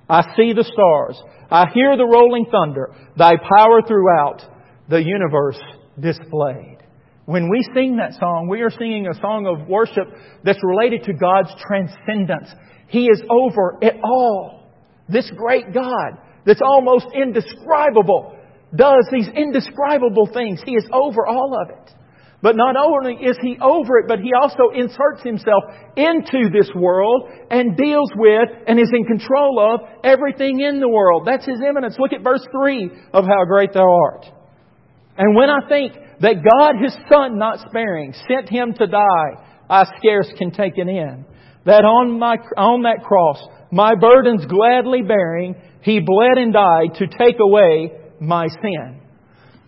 [0.09, 4.43] I see the stars, I hear the rolling thunder, thy power throughout
[4.89, 5.61] the universe
[5.99, 6.78] displayed.
[7.29, 10.09] When we sing that song, we are singing a song of worship
[10.45, 12.49] that's related to God's transcendence.
[12.89, 14.73] He is over it all.
[15.11, 18.35] This great God that's almost indescribable
[18.75, 20.63] does these indescribable things.
[20.65, 21.93] He is over all of it.
[22.41, 25.65] But not only is He over it, but He also inserts Himself
[25.97, 31.27] into this world and deals with and is in control of everything in the world.
[31.27, 31.97] That's His immanence.
[31.99, 34.38] Look at verse 3 of how great Thou art.
[35.19, 39.31] And when I think that God, His Son, not sparing, sent Him to die,
[39.69, 41.27] I scarce can take it in.
[41.67, 43.39] That on, my, on that cross,
[43.73, 49.01] my burdens gladly bearing, He bled and died to take away my sin.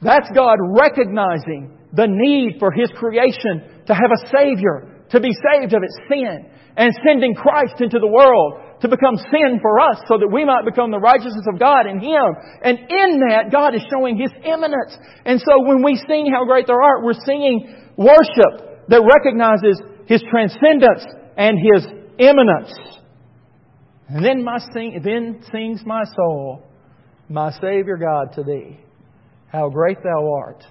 [0.01, 5.75] That's God recognizing the need for His creation to have a Savior, to be saved
[5.75, 10.17] of its sin, and sending Christ into the world to become sin for us so
[10.19, 12.29] that we might become the righteousness of God in Him.
[12.63, 14.97] And in that, God is showing His immanence.
[15.25, 20.23] And so when we sing How Great Thou Art, we're singing worship that recognizes His
[20.31, 21.05] transcendence
[21.37, 21.87] and His
[22.19, 22.73] immanence.
[24.09, 26.65] And then my sing, then sings my soul,
[27.29, 28.81] my Savior God to thee.
[29.49, 30.65] How great thou art.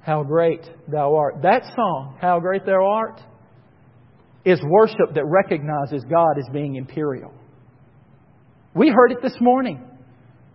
[0.00, 1.42] How great thou art.
[1.42, 3.20] That song, How Great Thou Art,
[4.44, 7.32] is worship that recognizes God as being imperial.
[8.76, 9.82] We heard it this morning.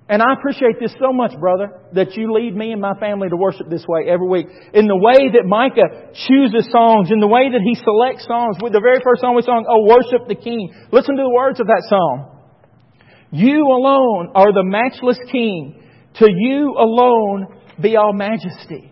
[0.08, 3.38] And I appreciate this so much, brother, that you lead me and my family to
[3.38, 4.48] worship this way every week.
[4.74, 8.58] In the way that Micah chooses songs, in the way that he selects songs.
[8.62, 10.74] With the very first song we sung, Oh, worship the King.
[10.92, 12.40] Listen to the words of that song.
[13.32, 15.82] You alone are the matchless King.
[16.16, 17.48] To you alone
[17.82, 18.92] be all majesty.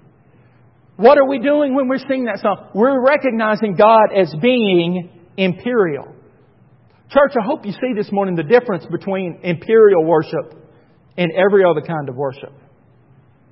[0.95, 2.69] What are we doing when we're singing that song?
[2.73, 6.15] We're recognizing God as being imperial.
[7.09, 10.53] Church, I hope you see this morning the difference between imperial worship
[11.17, 12.53] and every other kind of worship.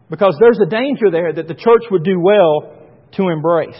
[0.10, 2.72] Because there's a danger there that the church would do well
[3.14, 3.80] to embrace.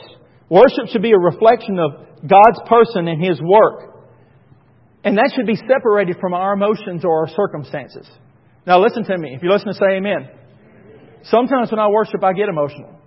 [0.50, 1.92] Worship should be a reflection of
[2.28, 3.94] God's person and His work.
[5.04, 8.10] And that should be separated from our emotions or our circumstances.
[8.66, 9.36] Now listen to me.
[9.36, 10.30] If you listen to say amen.
[11.24, 13.00] Sometimes when I worship, I get emotional.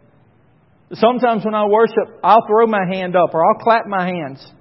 [0.95, 4.53] Sometimes when I worship, I'll throw my hand up or I'll clap my hands.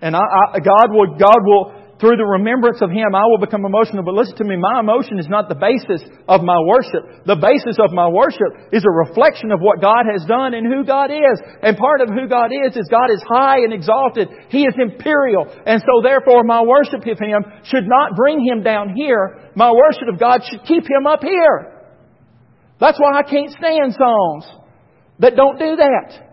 [0.00, 3.66] And I, I, God will, God will, through the remembrance of Him, I will become
[3.66, 4.06] emotional.
[4.06, 7.26] But listen to me, my emotion is not the basis of my worship.
[7.26, 10.86] The basis of my worship is a reflection of what God has done and who
[10.86, 11.36] God is.
[11.62, 14.30] And part of who God is is God is high and exalted.
[14.54, 15.50] He is imperial.
[15.66, 19.50] And so therefore my worship of Him should not bring Him down here.
[19.58, 21.74] My worship of God should keep Him up here.
[22.78, 24.46] That's why I can't stand songs
[25.18, 26.27] that don't do that.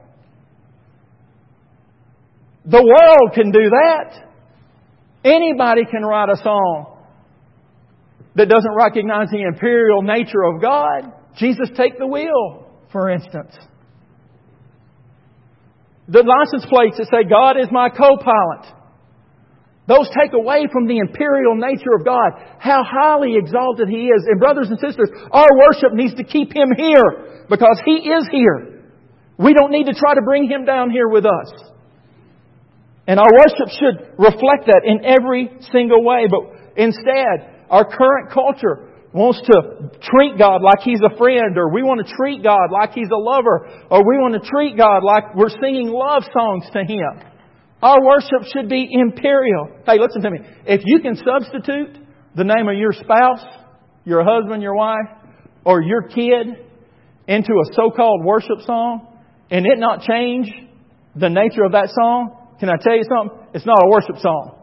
[2.65, 4.25] The world can do that.
[5.23, 6.97] Anybody can write a song
[8.35, 11.13] that doesn't recognize the imperial nature of God.
[11.37, 13.55] Jesus take the wheel, for instance.
[16.07, 18.73] The license plates that say, God is my co-pilot.
[19.87, 24.25] Those take away from the imperial nature of God, how highly exalted He is.
[24.25, 28.83] And brothers and sisters, our worship needs to keep Him here because He is here.
[29.37, 31.74] We don't need to try to bring Him down here with us.
[33.07, 36.25] And our worship should reflect that in every single way.
[36.29, 41.83] But instead, our current culture wants to treat God like He's a friend, or we
[41.83, 45.35] want to treat God like He's a lover, or we want to treat God like
[45.35, 47.31] we're singing love songs to Him.
[47.81, 49.69] Our worship should be imperial.
[49.85, 50.39] Hey, listen to me.
[50.65, 51.97] If you can substitute
[52.35, 53.45] the name of your spouse,
[54.03, 55.07] your husband, your wife,
[55.63, 56.47] or your kid
[57.27, 59.07] into a so-called worship song
[59.49, 60.51] and it not change
[61.15, 63.37] the nature of that song, can I tell you something?
[63.53, 64.55] It's not a worship song.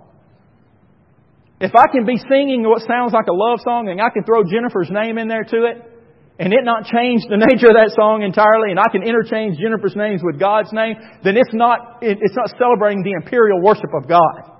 [1.60, 4.42] If I can be singing what sounds like a love song and I can throw
[4.42, 5.92] Jennifer's name in there to it,
[6.38, 9.94] and it not change the nature of that song entirely, and I can interchange Jennifer's
[9.94, 14.58] names with God's name, then it's not, it's not celebrating the imperial worship of God.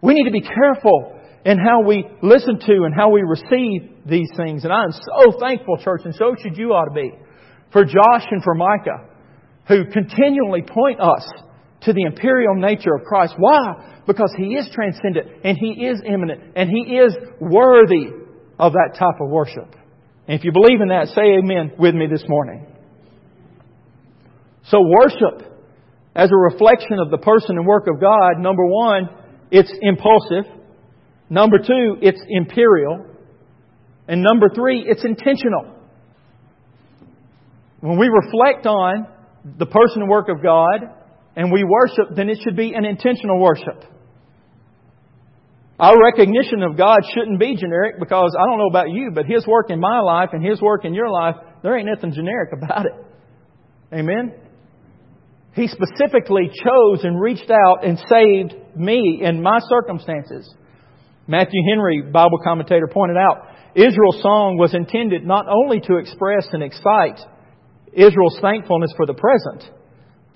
[0.00, 4.30] We need to be careful in how we listen to and how we receive these
[4.36, 4.62] things.
[4.62, 7.10] And I am so thankful, church, and so should you ought to be,
[7.72, 9.10] for Josh and for Micah,
[9.66, 11.26] who continually point us
[11.82, 13.34] to the imperial nature of Christ.
[13.36, 14.02] Why?
[14.06, 18.08] Because He is transcendent, and He is immanent, and He is worthy
[18.58, 19.74] of that type of worship.
[20.26, 22.66] And if you believe in that, say amen with me this morning.
[24.64, 25.48] So worship
[26.14, 29.08] as a reflection of the person and work of God, number one,
[29.50, 30.44] it's impulsive.
[31.30, 33.06] Number two, it's imperial.
[34.06, 35.74] And number three, it's intentional.
[37.80, 39.06] When we reflect on
[39.58, 40.80] the person and work of God
[41.38, 43.84] and we worship, then it should be an intentional worship.
[45.78, 49.46] Our recognition of God shouldn't be generic because I don't know about you, but His
[49.46, 52.86] work in my life and His work in your life, there ain't nothing generic about
[52.86, 52.92] it.
[53.94, 54.34] Amen?
[55.54, 60.52] He specifically chose and reached out and saved me in my circumstances.
[61.28, 66.64] Matthew Henry, Bible commentator, pointed out Israel's song was intended not only to express and
[66.64, 67.20] excite
[67.92, 69.77] Israel's thankfulness for the present,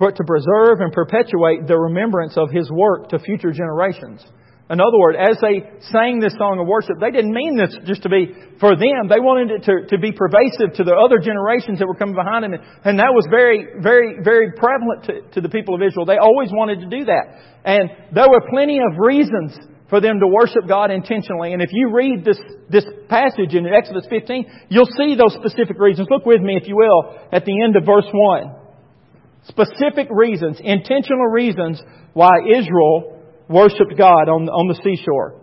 [0.03, 4.19] but to preserve and perpetuate the remembrance of His work to future generations.
[4.67, 5.63] In other words, as they
[5.95, 9.07] sang this song of worship, they didn't mean this just to be for them.
[9.07, 12.43] They wanted it to, to be pervasive to the other generations that were coming behind
[12.43, 12.59] them.
[12.83, 16.03] And that was very, very, very prevalent to, to the people of Israel.
[16.03, 17.63] They always wanted to do that.
[17.63, 19.55] And there were plenty of reasons
[19.87, 21.53] for them to worship God intentionally.
[21.53, 26.09] And if you read this, this passage in Exodus 15, you'll see those specific reasons.
[26.11, 28.62] Look with me, if you will, at the end of verse 1.
[29.49, 31.83] Specific reasons, intentional reasons
[32.13, 33.19] why Israel
[33.49, 35.43] worshiped God on, on the seashore.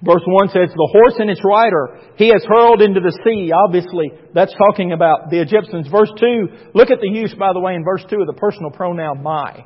[0.00, 3.50] Verse 1 says, The horse and its rider he has hurled into the sea.
[3.50, 5.88] Obviously, that's talking about the Egyptians.
[5.88, 8.70] Verse 2, look at the use, by the way, in verse 2 of the personal
[8.70, 9.64] pronoun my,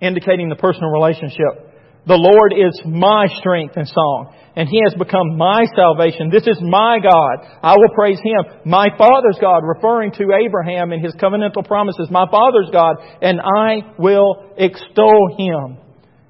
[0.00, 1.65] indicating the personal relationship.
[2.06, 6.30] The Lord is my strength and song, and He has become my salvation.
[6.30, 7.34] This is my God.
[7.66, 8.62] I will praise Him.
[8.64, 12.06] My Father's God, referring to Abraham and his covenantal promises.
[12.08, 15.82] My Father's God, and I will extol Him.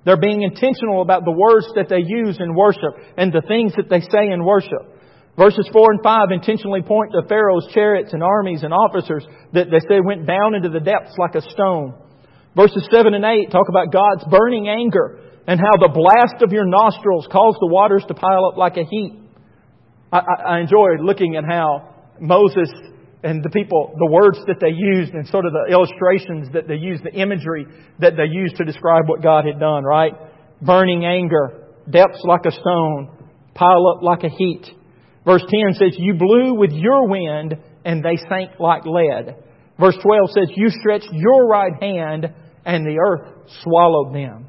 [0.06, 3.90] They're being intentional about the words that they use in worship and the things that
[3.90, 4.96] they say in worship.
[5.36, 9.80] Verses 4 and 5 intentionally point to Pharaoh's chariots and armies and officers that they
[9.84, 11.92] say went down into the depths like a stone.
[12.56, 16.66] Verses 7 and 8 talk about God's burning anger and how the blast of your
[16.66, 19.14] nostrils caused the waters to pile up like a heap.
[20.12, 22.70] I, I, I enjoyed looking at how Moses
[23.22, 26.76] and the people, the words that they used and sort of the illustrations that they
[26.76, 27.66] used, the imagery
[27.98, 30.12] that they used to describe what God had done, right?
[30.62, 33.10] Burning anger, depths like a stone,
[33.54, 34.66] pile up like a heat.
[35.24, 39.36] Verse 10 says, You blew with your wind and they sank like lead.
[39.78, 42.32] Verse 12 says, You stretched your right hand
[42.64, 44.45] and the earth swallowed them.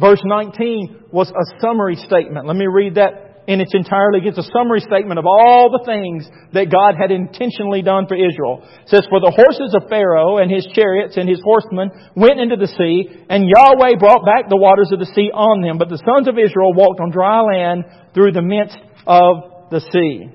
[0.00, 2.46] Verse 19 was a summary statement.
[2.46, 6.24] Let me read that in its entirety gives a summary statement of all the things
[6.54, 8.64] that God had intentionally done for Israel.
[8.64, 12.56] It says, For the horses of Pharaoh and his chariots and his horsemen went into
[12.56, 15.76] the sea, and Yahweh brought back the waters of the sea on them.
[15.76, 17.84] But the sons of Israel walked on dry land
[18.14, 20.30] through the midst of the sea.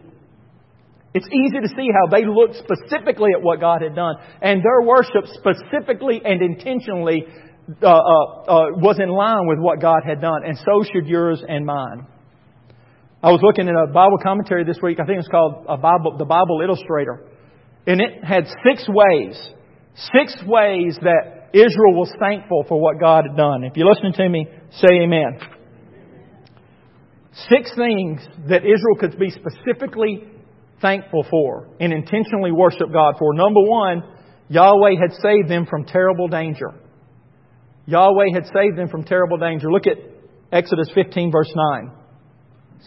[1.16, 4.84] It's easy to see how they looked specifically at what God had done, and their
[4.84, 7.24] worship specifically and intentionally
[7.82, 11.44] uh, uh, uh, was in line with what God had done, and so should yours
[11.48, 12.06] and mine.
[13.24, 15.00] I was looking at a Bible commentary this week.
[15.02, 17.26] I think it's called a Bible, the Bible Illustrator.
[17.88, 19.36] And it had six ways,
[20.14, 23.64] six ways that Israel was thankful for what God had done.
[23.64, 25.40] If you're listening to me, say amen.
[27.50, 30.30] Six things that Israel could be specifically
[30.82, 33.34] thankful for and intentionally worship God for.
[33.34, 34.04] Number one,
[34.50, 36.74] Yahweh had saved them from terrible danger.
[37.86, 39.72] Yahweh had saved them from terrible danger.
[39.72, 39.98] Look at
[40.52, 41.92] Exodus 15, verse 9.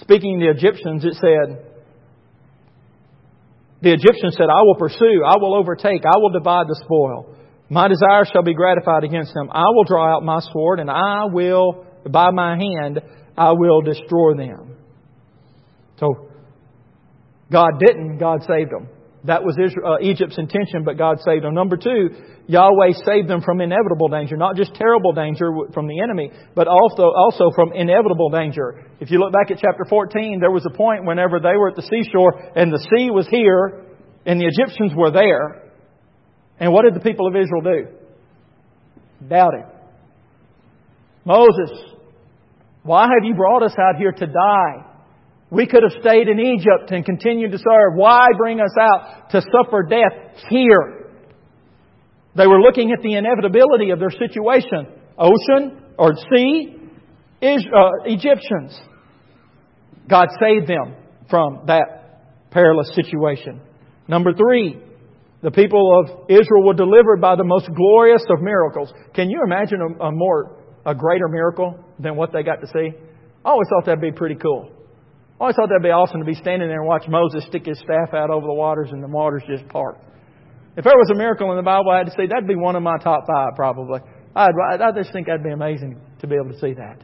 [0.01, 1.65] Speaking to the Egyptians, it said,
[3.83, 7.35] The Egyptians said, I will pursue, I will overtake, I will divide the spoil.
[7.71, 9.51] My desire shall be gratified against them.
[9.53, 13.01] I will draw out my sword, and I will, by my hand,
[13.37, 14.77] I will destroy them.
[16.01, 16.31] So,
[17.53, 18.89] God didn't, God saved them.
[19.29, 21.53] That was Israel, uh, Egypt's intention, but God saved them.
[21.53, 22.17] Number two,
[22.47, 27.13] Yahweh saved them from inevitable danger, not just terrible danger from the enemy, but also,
[27.15, 28.87] also from inevitable danger.
[29.01, 31.77] If you look back at chapter 14, there was a point whenever they were at
[31.77, 33.85] the seashore and the sea was here
[34.25, 35.73] and the Egyptians were there.
[36.59, 39.29] And what did the people of Israel do?
[39.29, 39.67] Doubted.
[41.27, 41.71] Moses,
[42.83, 44.88] why have you brought us out here to die?
[45.51, 47.95] We could have stayed in Egypt and continued to serve.
[47.95, 51.07] Why bring us out to suffer death here?
[52.37, 54.87] They were looking at the inevitability of their situation.
[55.19, 56.77] Ocean or sea,
[57.43, 58.79] uh, Egyptians.
[60.09, 60.97] God saved them
[61.31, 63.61] from that perilous situation.
[64.07, 64.79] Number three,
[65.43, 68.93] the people of Israel were delivered by the most glorious of miracles.
[69.15, 72.91] Can you imagine a, a more, a greater miracle than what they got to see?
[73.45, 74.78] I always thought that'd be pretty cool.
[75.39, 77.79] I always thought that'd be awesome to be standing there and watch Moses stick his
[77.79, 79.97] staff out over the waters and the waters just part.
[80.77, 82.75] If there was a miracle in the Bible I had to see, that'd be one
[82.75, 84.01] of my top five probably.
[84.35, 84.51] I'd,
[84.83, 87.03] I just think that'd be amazing to be able to see that.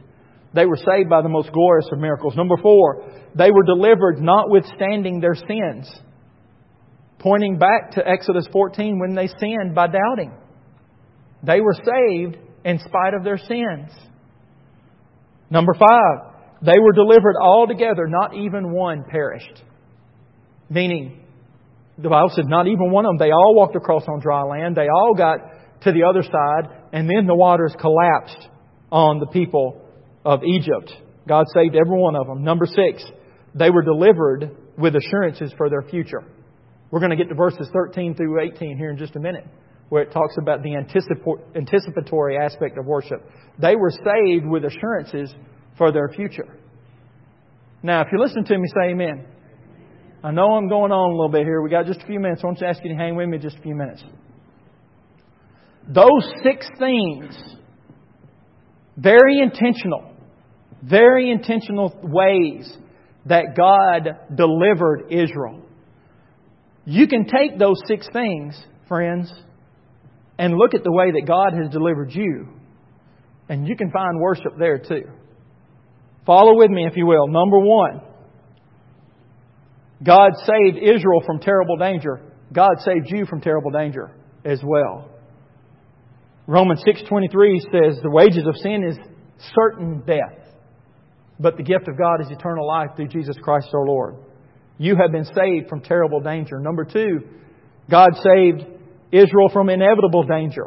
[0.53, 2.35] They were saved by the most glorious of miracles.
[2.35, 5.91] Number four, they were delivered notwithstanding their sins.
[7.19, 10.33] Pointing back to Exodus 14 when they sinned by doubting.
[11.41, 13.91] They were saved in spite of their sins.
[15.49, 16.34] Number five,
[16.65, 19.63] they were delivered all together, not even one perished.
[20.69, 21.21] Meaning,
[21.97, 23.17] the Bible said not even one of them.
[23.17, 24.75] They all walked across on dry land.
[24.75, 25.37] They all got
[25.81, 28.49] to the other side, and then the waters collapsed
[28.91, 29.81] on the people
[30.25, 30.91] of Egypt.
[31.27, 32.43] God saved every one of them.
[32.43, 33.03] Number six,
[33.53, 36.23] they were delivered with assurances for their future.
[36.91, 39.45] We're going to get to verses 13 through 18 here in just a minute,
[39.89, 43.23] where it talks about the anticipatory aspect of worship.
[43.59, 45.33] They were saved with assurances
[45.77, 46.47] for their future.
[47.83, 49.25] Now, if you listen to me, say amen.
[50.23, 51.61] I know I'm going on a little bit here.
[51.61, 52.41] We got just a few minutes.
[52.43, 54.03] I want to ask you to hang with me just a few minutes.
[55.87, 57.37] Those six things,
[58.97, 60.15] very intentional,
[60.81, 62.75] very intentional ways
[63.27, 65.61] that God delivered Israel.
[66.85, 69.31] You can take those six things, friends,
[70.39, 72.47] and look at the way that God has delivered you,
[73.47, 75.03] and you can find worship there too.
[76.25, 77.27] Follow with me, if you will.
[77.27, 78.01] Number one,
[80.03, 82.21] God saved Israel from terrible danger.
[82.51, 84.11] God saved you from terrible danger
[84.43, 85.09] as well.
[86.47, 88.97] Romans 6:23 says the wages of sin is
[89.55, 90.37] certain death,
[91.39, 94.15] but the gift of God is eternal life through Jesus Christ our Lord.
[94.77, 96.59] You have been saved from terrible danger.
[96.59, 97.19] Number 2,
[97.89, 98.65] God saved
[99.11, 100.65] Israel from inevitable danger.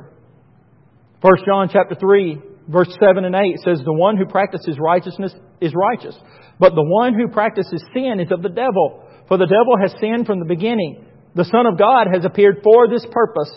[1.21, 5.73] 1 John chapter 3 verse 7 and 8 says, The one who practices righteousness is
[5.75, 6.16] righteous,
[6.61, 9.05] but the one who practices sin is of the devil.
[9.29, 11.05] For the devil has sinned from the beginning.
[11.35, 13.53] The Son of God has appeared for this purpose,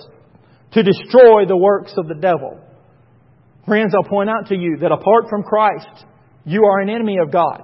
[0.73, 2.59] to destroy the works of the devil.
[3.65, 6.05] Friends, I'll point out to you that apart from Christ,
[6.45, 7.63] you are an enemy of God.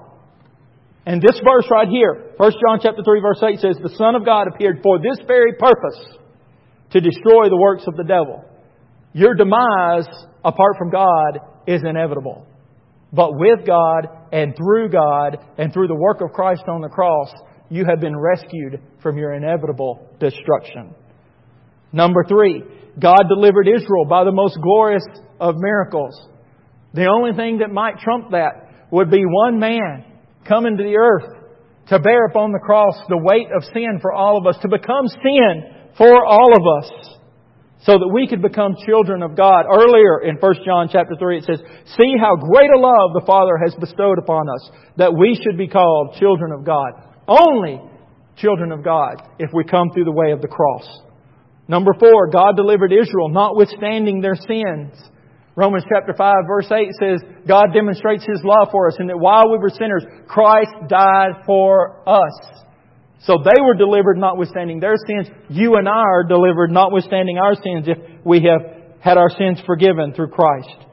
[1.05, 4.25] And this verse right here, 1 John chapter 3 verse 8 says, The Son of
[4.25, 6.17] God appeared for this very purpose,
[6.91, 8.43] to destroy the works of the devil.
[9.13, 10.07] Your demise
[10.43, 12.45] apart from God is inevitable.
[13.11, 17.31] But with God and through God and through the work of Christ on the cross,
[17.69, 20.93] you have been rescued from your inevitable destruction.
[21.91, 22.63] Number three,
[22.99, 25.03] God delivered Israel by the most glorious
[25.39, 26.13] of miracles.
[26.93, 30.05] The only thing that might trump that would be one man
[30.47, 31.37] coming to the earth
[31.89, 35.07] to bear upon the cross the weight of sin for all of us, to become
[35.07, 35.63] sin
[35.97, 37.16] for all of us
[37.83, 39.65] so that we could become children of God.
[39.69, 41.59] Earlier in 1 John chapter 3 it says,
[41.97, 45.67] See how great a love the Father has bestowed upon us, that we should be
[45.67, 46.93] called children of God.
[47.27, 47.79] Only
[48.37, 50.87] children of God if we come through the way of the cross.
[51.67, 54.93] Number four, God delivered Israel notwithstanding their sins.
[55.55, 59.51] Romans chapter 5 verse 8 says, God demonstrates His love for us and that while
[59.51, 62.63] we were sinners, Christ died for us.
[63.21, 65.27] So they were delivered notwithstanding their sins.
[65.49, 68.61] You and I are delivered notwithstanding our sins if we have
[68.99, 70.85] had our sins forgiven through Christ.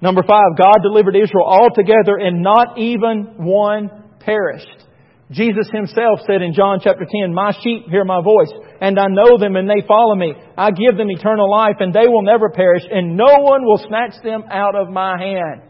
[0.00, 3.90] Number five, God delivered Israel altogether and not even one
[4.20, 4.84] perished.
[5.30, 9.38] Jesus himself said in John chapter 10, My sheep hear my voice, and I know
[9.38, 10.34] them and they follow me.
[10.56, 14.22] I give them eternal life and they will never perish, and no one will snatch
[14.22, 15.62] them out of my hand.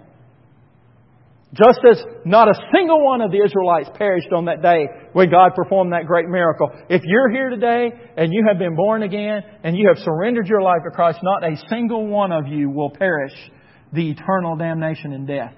[1.57, 5.53] Just as not a single one of the Israelites perished on that day when God
[5.55, 6.71] performed that great miracle.
[6.91, 10.61] If you're here today and you have been born again and you have surrendered your
[10.61, 13.33] life to Christ, not a single one of you will perish
[13.93, 15.55] the eternal damnation and death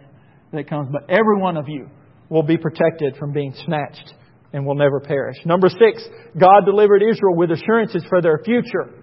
[0.53, 0.89] that comes.
[0.93, 1.89] But every one of you
[2.29, 4.15] will be protected from being snatched
[4.53, 5.37] and will never perish.
[5.45, 6.07] Number six,
[6.39, 8.95] God delivered Israel with assurances for their future.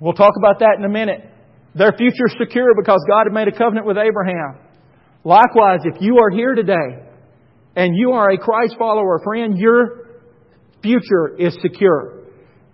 [0.00, 1.20] We'll talk about that in a minute.
[1.76, 4.58] Their future is secure because God had made a covenant with Abraham.
[5.24, 7.06] Likewise, if you are here today
[7.76, 10.08] and you are a Christ follower, friend, your
[10.82, 12.22] future is secure.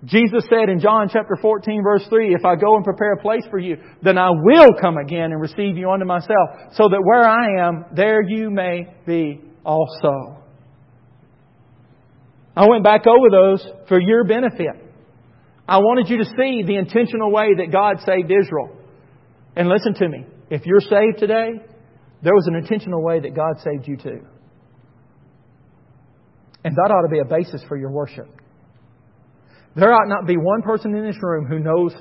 [0.04, 3.42] Jesus said in John chapter 14 verse 3, If I go and prepare a place
[3.50, 7.28] for you, then I will come again and receive you unto myself, so that where
[7.28, 10.38] I am, there you may be also.
[12.56, 14.84] I went back over those for your benefit.
[15.68, 18.70] I wanted you to see the intentional way that God saved Israel.
[19.54, 20.24] And listen to me.
[20.50, 21.60] If you're saved today,
[22.22, 24.20] there was an intentional way that God saved you too.
[26.64, 28.26] And that ought to be a basis for your worship.
[29.76, 31.94] There ought not be one person in this room who knows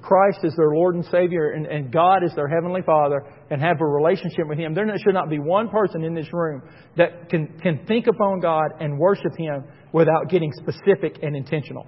[0.00, 3.76] Christ is their Lord and Savior and, and, God is their Heavenly Father and have
[3.78, 4.72] a relationship with Him.
[4.74, 6.62] There should not be one person in this room
[6.96, 11.86] that can, can think upon God and worship Him without getting specific and intentional.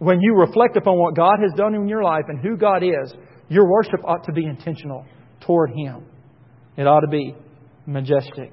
[0.00, 3.14] When you reflect upon what God has done in your life and who God is,
[3.48, 5.06] your worship ought to be intentional
[5.48, 6.04] toward Him.
[6.76, 7.34] It ought to be
[7.86, 8.52] majestic.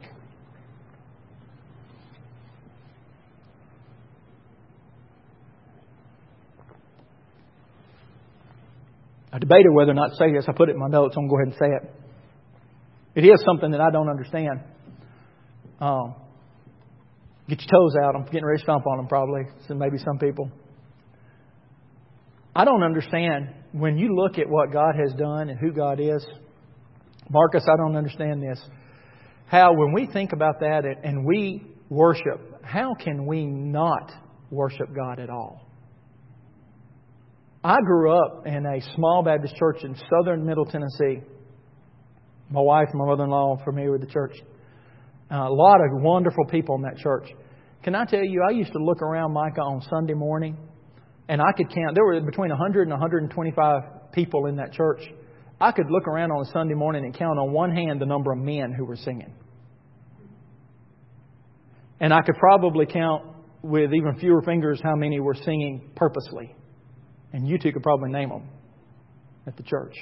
[9.31, 10.45] I debated whether or not to say this.
[10.47, 11.15] I put it in my notes.
[11.17, 11.87] I'm going to go ahead and say
[13.15, 13.25] it.
[13.25, 14.61] It is something that I don't understand.
[15.81, 16.15] Um,
[17.49, 18.15] get your toes out.
[18.15, 19.41] I'm getting ready to stomp on them probably.
[19.67, 20.49] So maybe some people.
[22.55, 26.25] I don't understand when you look at what God has done and who God is.
[27.29, 28.59] Marcus, I don't understand this.
[29.47, 34.11] How, when we think about that and we worship, how can we not
[34.49, 35.61] worship God at all?
[37.63, 41.21] I grew up in a small Baptist church in southern Middle Tennessee.
[42.51, 44.35] My wife my mother in law familiar with the church.
[45.31, 47.27] Uh, a lot of wonderful people in that church.
[47.81, 50.57] Can I tell you, I used to look around Micah on Sunday morning,
[51.27, 51.95] and I could count.
[51.95, 55.01] There were between 100 and 125 people in that church.
[55.59, 58.31] I could look around on a Sunday morning and count on one hand the number
[58.31, 59.33] of men who were singing.
[61.99, 63.23] And I could probably count
[63.61, 66.53] with even fewer fingers how many were singing purposely.
[67.31, 68.49] And you two could probably name them
[69.47, 69.95] at the church.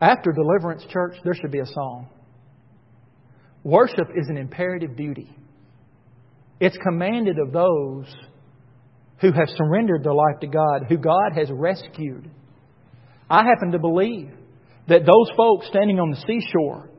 [0.00, 2.08] After deliverance, church, there should be a song.
[3.62, 5.30] Worship is an imperative duty.
[6.58, 8.06] It's commanded of those
[9.20, 12.30] who have surrendered their life to God, who God has rescued.
[13.30, 14.30] I happen to believe
[14.88, 16.90] that those folks standing on the seashore,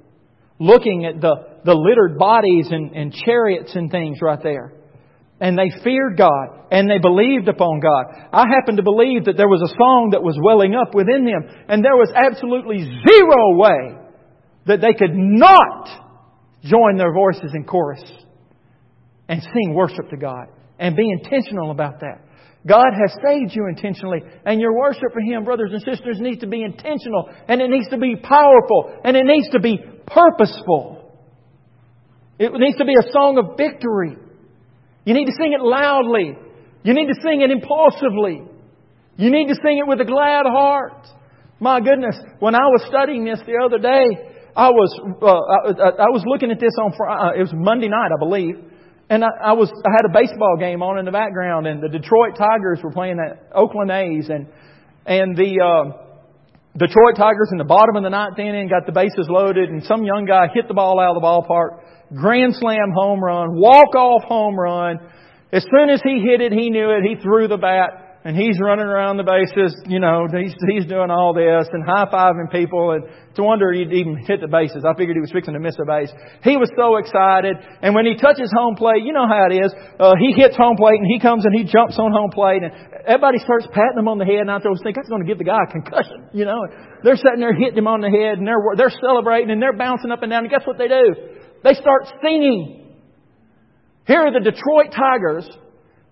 [0.60, 4.74] looking at the, the littered bodies and, and chariots and things right there,
[5.42, 8.30] and they feared God and they believed upon God.
[8.32, 11.66] I happen to believe that there was a song that was welling up within them
[11.68, 13.98] and there was absolutely zero way
[14.68, 15.90] that they could not
[16.64, 18.04] join their voices in chorus
[19.28, 20.46] and sing worship to God
[20.78, 22.22] and be intentional about that.
[22.68, 26.48] God has saved you intentionally, and your worship for Him, brothers and sisters, needs to
[26.48, 31.12] be intentional, and it needs to be powerful, and it needs to be purposeful.
[32.38, 34.16] It needs to be a song of victory.
[35.06, 36.38] You need to sing it loudly.
[36.84, 38.44] You need to sing it impulsively.
[39.18, 41.08] You need to sing it with a glad heart.
[41.60, 44.90] My goodness, when I was studying this the other day, I was
[45.22, 48.56] uh, I, I, was looking at this on uh, it was Monday night, I believe,
[49.12, 51.90] and I, I was I had a baseball game on in the background, and the
[51.90, 54.48] Detroit Tigers were playing at Oakland A's, and
[55.06, 55.84] and the uh,
[56.78, 60.04] Detroit Tigers in the bottom of the ninth inning got the bases loaded, and some
[60.04, 61.84] young guy hit the ball out of the ballpark
[62.16, 65.00] grand slam home run, walk off home run.
[65.52, 67.04] As soon as he hit it, he knew it.
[67.04, 71.10] He threw the bat and he's running around the bases, you know, he's, he's doing
[71.10, 74.86] all this and high-fiving people and it's a wonder he'd even hit the bases.
[74.86, 76.14] I figured he was fixing to miss a base.
[76.46, 79.74] He was so excited and when he touches home plate, you know how it is,
[79.98, 82.74] uh, he hits home plate and he comes and he jumps on home plate and
[83.10, 85.42] everybody starts patting him on the head and I was thinking, that's going to give
[85.42, 86.62] the guy a concussion, you know.
[87.02, 90.14] They're sitting there hitting him on the head and they're, they're celebrating and they're bouncing
[90.14, 91.42] up and down and guess what they do?
[91.64, 93.02] They start singing.
[94.06, 95.50] Here are the Detroit Tigers.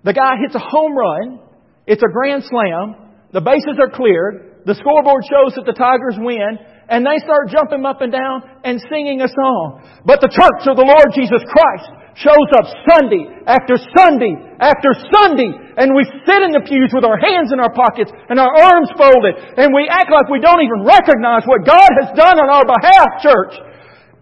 [0.03, 1.48] The guy hits a home run.
[1.89, 3.09] It's a grand slam.
[3.33, 4.61] The bases are cleared.
[4.69, 6.61] The scoreboard shows that the Tigers win.
[6.85, 9.81] And they start jumping up and down and singing a song.
[10.05, 11.89] But the church of the Lord Jesus Christ
[12.21, 15.49] shows up Sunday after Sunday after Sunday.
[15.81, 18.93] And we sit in the pews with our hands in our pockets and our arms
[18.93, 19.57] folded.
[19.57, 23.25] And we act like we don't even recognize what God has done on our behalf,
[23.25, 23.53] church.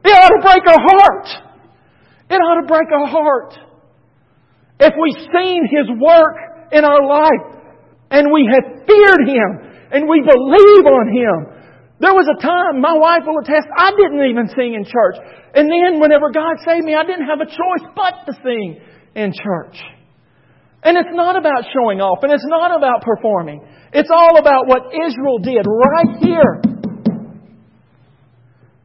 [0.08, 1.28] It ought to break our heart.
[2.32, 3.52] It ought to break our heart.
[4.80, 7.57] If we've seen His work in our life
[8.10, 9.50] and we have feared Him
[9.92, 11.38] and we believe on Him,
[12.00, 15.18] There was a time, my wife will attest, I didn't even sing in church.
[15.56, 18.80] And then whenever God saved me, I didn't have a choice but to sing
[19.16, 19.78] in church.
[20.84, 23.66] And it's not about showing off, and it's not about performing.
[23.92, 26.62] It's all about what Israel did right here.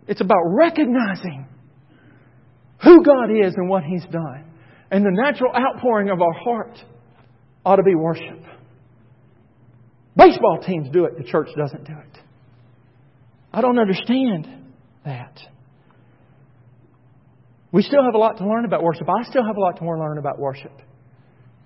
[0.09, 1.47] It's about recognizing
[2.83, 4.51] who God is and what He's done.
[4.91, 6.79] And the natural outpouring of our heart
[7.65, 8.43] ought to be worship.
[10.17, 12.19] Baseball teams do it, the church doesn't do it.
[13.53, 14.49] I don't understand
[15.05, 15.39] that.
[17.71, 19.09] We still have a lot to learn about worship.
[19.09, 20.73] I still have a lot to learn about worship.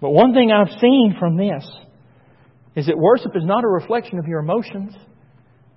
[0.00, 1.68] But one thing I've seen from this
[2.76, 4.94] is that worship is not a reflection of your emotions,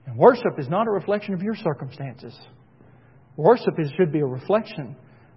[0.06, 2.38] and worship is not a reflection of your circumstances.
[3.38, 4.96] Worship is, should be a reflection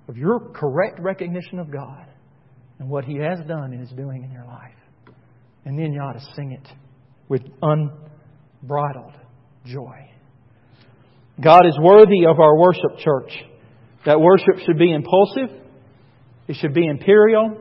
[0.08, 2.06] of your correct recognition of God
[2.78, 4.74] and what He has done and is doing in your life.
[5.64, 6.68] And then you ought to sing it
[7.32, 9.14] with unbridled
[9.64, 10.10] joy.
[11.42, 13.32] God is worthy of our worship, church.
[14.04, 15.48] That worship should be impulsive,
[16.46, 17.56] it should be imperial,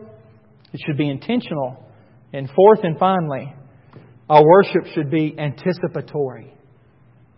[0.74, 1.86] it should be intentional.
[2.34, 3.54] And fourth and finally,
[4.30, 6.54] our worship should be anticipatory.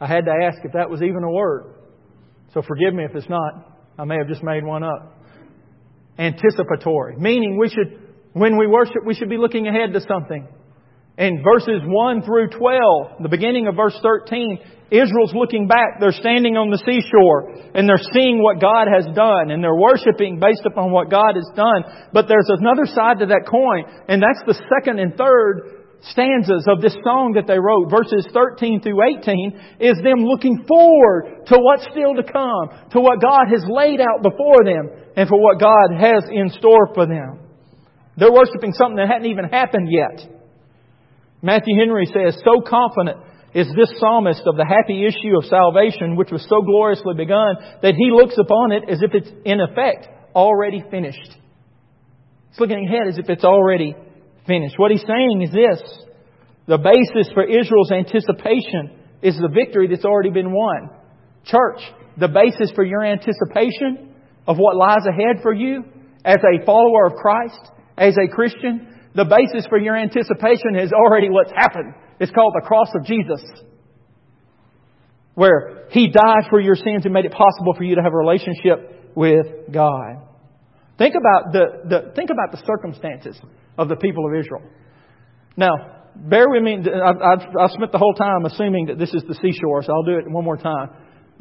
[0.02, 1.76] I had to ask if that was even a word.
[2.56, 3.78] So forgive me if it's not.
[4.00, 5.20] I may have just made one up.
[6.18, 7.16] Anticipatory.
[7.16, 8.00] Meaning we should,
[8.34, 10.48] when we worship, we should be looking ahead to something.
[11.18, 14.58] In verses 1 through 12, the beginning of verse 13,
[14.90, 16.02] Israel's looking back.
[16.02, 20.42] They're standing on the seashore and they're seeing what God has done and they're worshiping
[20.42, 22.10] based upon what God has done.
[22.14, 26.82] But there's another side to that coin and that's the second and third stanzas of
[26.82, 31.88] this song that they wrote, verses 13 through 18, is them looking forward to what's
[31.94, 35.94] still to come, to what God has laid out before them, and for what God
[35.96, 37.40] has in store for them.
[38.18, 40.33] They're worshiping something that hadn't even happened yet.
[41.44, 43.20] Matthew Henry says, So confident
[43.54, 47.94] is this psalmist of the happy issue of salvation, which was so gloriously begun, that
[47.94, 51.38] he looks upon it as if it's in effect already finished.
[52.50, 53.94] He's looking ahead as if it's already
[54.48, 54.80] finished.
[54.80, 55.84] What he's saying is this
[56.66, 60.90] the basis for Israel's anticipation is the victory that's already been won.
[61.44, 61.82] Church,
[62.18, 64.16] the basis for your anticipation
[64.48, 65.84] of what lies ahead for you
[66.24, 71.30] as a follower of Christ, as a Christian, the basis for your anticipation is already
[71.30, 71.94] what's happened.
[72.20, 73.42] It's called the cross of Jesus.
[75.36, 78.18] Where He died for your sins and made it possible for you to have a
[78.18, 80.18] relationship with God.
[80.98, 83.40] Think about the, the, think about the circumstances
[83.78, 84.62] of the people of Israel.
[85.58, 85.72] Now,
[86.16, 86.78] bear with me.
[86.78, 90.04] I've, I've, I've spent the whole time assuming that this is the seashore, so I'll
[90.04, 90.90] do it one more time.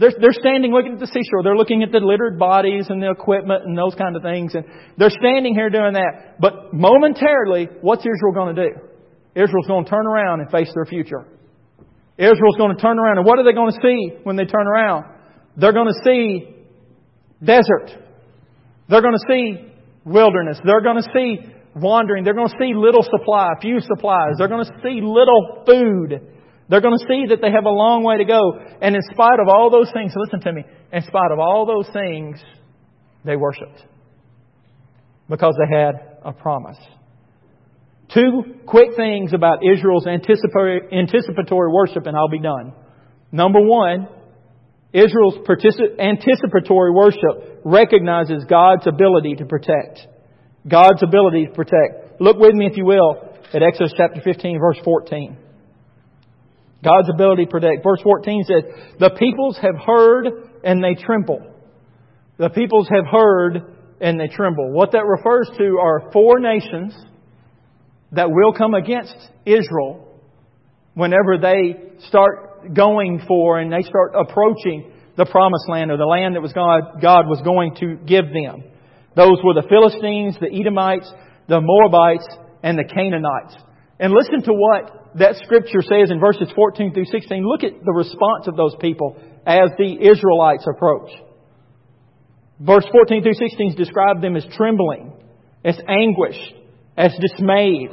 [0.02, 1.44] They're, they're standing looking at the seashore.
[1.44, 4.52] They're looking at the littered bodies and the equipment and those kind of things.
[4.52, 4.64] And
[4.98, 6.40] they're standing here doing that.
[6.40, 8.70] But momentarily, what's Israel going to do?
[9.36, 11.22] Israel's going to turn around and face their future.
[12.18, 13.18] Israel's going to turn around.
[13.18, 15.06] And what are they going to see when they turn around?
[15.56, 16.50] They're going to see
[17.38, 17.94] desert.
[18.88, 19.72] They're going to see
[20.04, 20.58] wilderness.
[20.64, 21.46] They're going to see
[21.76, 22.24] wandering.
[22.24, 24.34] They're going to see little supply, few supplies.
[24.38, 26.31] They're going to see little food.
[26.68, 28.58] They're going to see that they have a long way to go.
[28.80, 31.92] And in spite of all those things, listen to me, in spite of all those
[31.92, 32.42] things,
[33.24, 33.82] they worshiped.
[35.28, 36.78] Because they had a promise.
[38.12, 42.74] Two quick things about Israel's anticipatory, anticipatory worship, and I'll be done.
[43.30, 44.08] Number one,
[44.92, 45.38] Israel's
[45.98, 50.06] anticipatory worship recognizes God's ability to protect.
[50.68, 52.20] God's ability to protect.
[52.20, 53.16] Look with me, if you will,
[53.54, 55.36] at Exodus chapter 15, verse 14.
[56.84, 57.82] God's ability to protect.
[57.84, 58.62] Verse 14 says,
[58.98, 60.26] The peoples have heard
[60.64, 61.40] and they tremble.
[62.38, 64.72] The peoples have heard and they tremble.
[64.72, 66.94] What that refers to are four nations
[68.10, 69.14] that will come against
[69.46, 70.08] Israel
[70.94, 76.34] whenever they start going for and they start approaching the promised land or the land
[76.34, 78.64] that was God, God was going to give them.
[79.14, 81.10] Those were the Philistines, the Edomites,
[81.48, 82.26] the Moabites,
[82.62, 83.54] and the Canaanites.
[84.02, 87.46] And listen to what that scripture says in verses 14 through 16.
[87.46, 91.08] Look at the response of those people as the Israelites approach.
[92.58, 95.12] Verse 14 through 16 describe them as trembling,
[95.64, 96.52] as anguished,
[96.96, 97.90] as dismayed,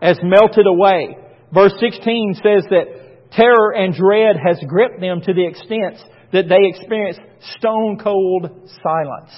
[0.00, 1.18] as melted away.
[1.52, 5.98] Verse 16 says that terror and dread has gripped them to the extent
[6.32, 7.18] that they experience
[7.58, 9.32] stone cold silence.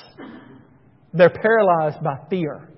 [1.15, 2.69] They're paralyzed by fear.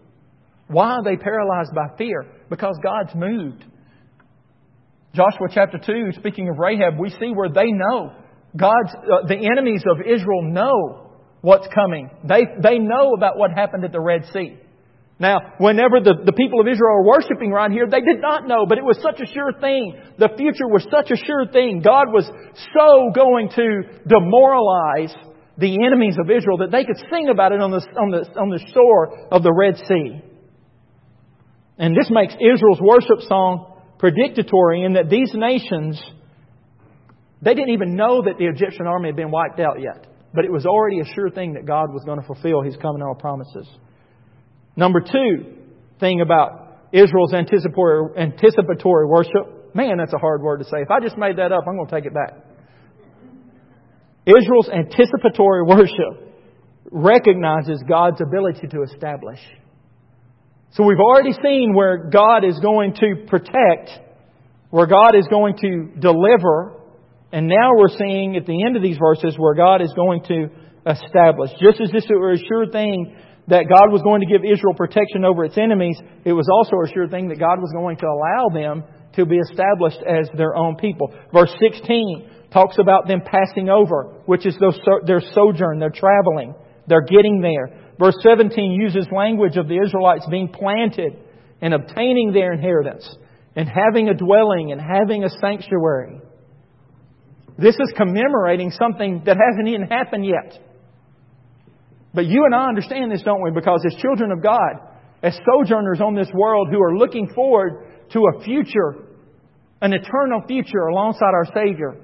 [0.69, 2.27] Why are they paralyzed by fear?
[2.49, 3.65] Because God's moved.
[5.15, 8.12] Joshua chapter 2, speaking of Rahab, we see where they know.
[8.57, 11.11] God's, uh, the enemies of Israel know
[11.41, 12.11] what's coming.
[12.25, 14.59] They, they know about what happened at the Red Sea.
[15.21, 18.67] Now, whenever the, the people of Israel are worshiping right here, they did not know,
[18.67, 19.95] but it was such a sure thing.
[20.19, 21.83] The future was such a sure thing.
[21.85, 22.27] God was
[22.75, 25.15] so going to demoralize
[25.57, 28.49] the enemies of Israel that they could sing about it on the, on the, on
[28.51, 30.34] the shore of the Red Sea.
[31.79, 36.01] And this makes Israel's worship song predicatory in that these nations,
[37.43, 40.07] they didn't even know that the Egyptian army had been wiped out yet.
[40.33, 43.18] But it was already a sure thing that God was going to fulfill His covenantal
[43.18, 43.68] promises.
[44.77, 45.57] Number two
[46.01, 49.75] thing about Israel's anticipatory, anticipatory worship.
[49.75, 50.83] Man, that's a hard word to say.
[50.83, 52.35] If I just made that up, I'm going to take it back.
[54.27, 56.35] Israel's anticipatory worship
[56.91, 59.41] recognizes God's ability to establish.
[60.75, 63.91] So we've already seen where God is going to protect,
[64.70, 66.72] where God is going to deliver,
[67.31, 70.51] and now we're seeing at the end of these verses where God is going to
[70.85, 71.51] establish.
[71.62, 73.16] Just as this was a sure thing
[73.47, 76.93] that God was going to give Israel protection over its enemies, it was also a
[76.93, 78.83] sure thing that God was going to allow them
[79.14, 81.14] to be established as their own people.
[81.33, 84.59] Verse 16 talks about them passing over, which is
[85.07, 86.53] their sojourn, their traveling.
[86.89, 87.84] They're getting there.
[87.99, 91.16] Verse 17 uses language of the Israelites being planted
[91.61, 93.09] and obtaining their inheritance
[93.57, 96.20] and having a dwelling and having a sanctuary.
[97.57, 100.59] This is commemorating something that hasn't even happened yet.
[102.12, 103.51] But you and I understand this, don't we?
[103.53, 104.72] Because as children of God,
[105.22, 108.95] as sojourners on this world who are looking forward to a future,
[109.80, 111.97] an eternal future alongside our Savior,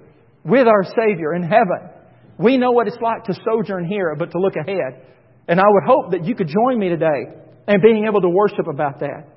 [0.44, 1.90] with our Savior in heaven,
[2.38, 5.06] we know what it's like to sojourn here, but to look ahead.
[5.48, 7.34] And I would hope that you could join me today
[7.68, 9.28] in being able to worship about that.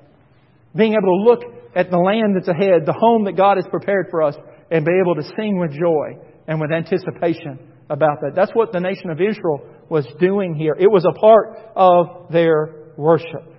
[0.76, 1.42] Being able to look
[1.74, 4.34] at the land that's ahead, the home that God has prepared for us,
[4.70, 8.32] and be able to sing with joy and with anticipation about that.
[8.34, 10.74] That's what the nation of Israel was doing here.
[10.78, 13.52] It was a part of their worship.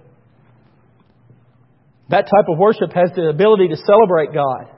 [2.09, 4.69] That type of worship has the ability to celebrate God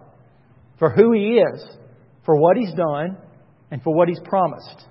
[0.80, 1.66] for who He is,
[2.26, 3.18] for what He's done,
[3.72, 4.86] and for what He's promised.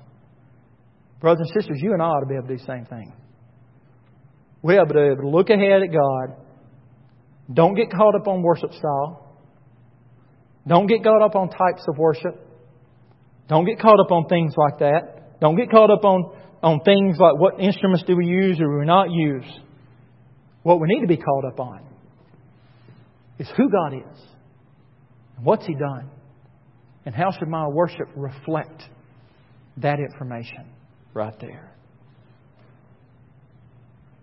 [1.21, 3.13] Brothers and sisters, you and I ought to be able to do the same thing.
[4.63, 6.37] We ought to be able to look ahead at God.
[7.53, 9.39] Don't get caught up on worship style.
[10.67, 12.35] Don't get caught up on types of worship.
[13.49, 15.41] Don't get caught up on things like that.
[15.41, 18.79] Don't get caught up on, on things like what instruments do we use or do
[18.81, 19.45] we not use.
[20.65, 21.87] What we need to be caught up on
[23.39, 24.21] is who God is
[25.37, 26.11] and what's He done
[27.05, 28.83] and how should my worship reflect
[29.77, 30.67] that information
[31.17, 31.73] right there.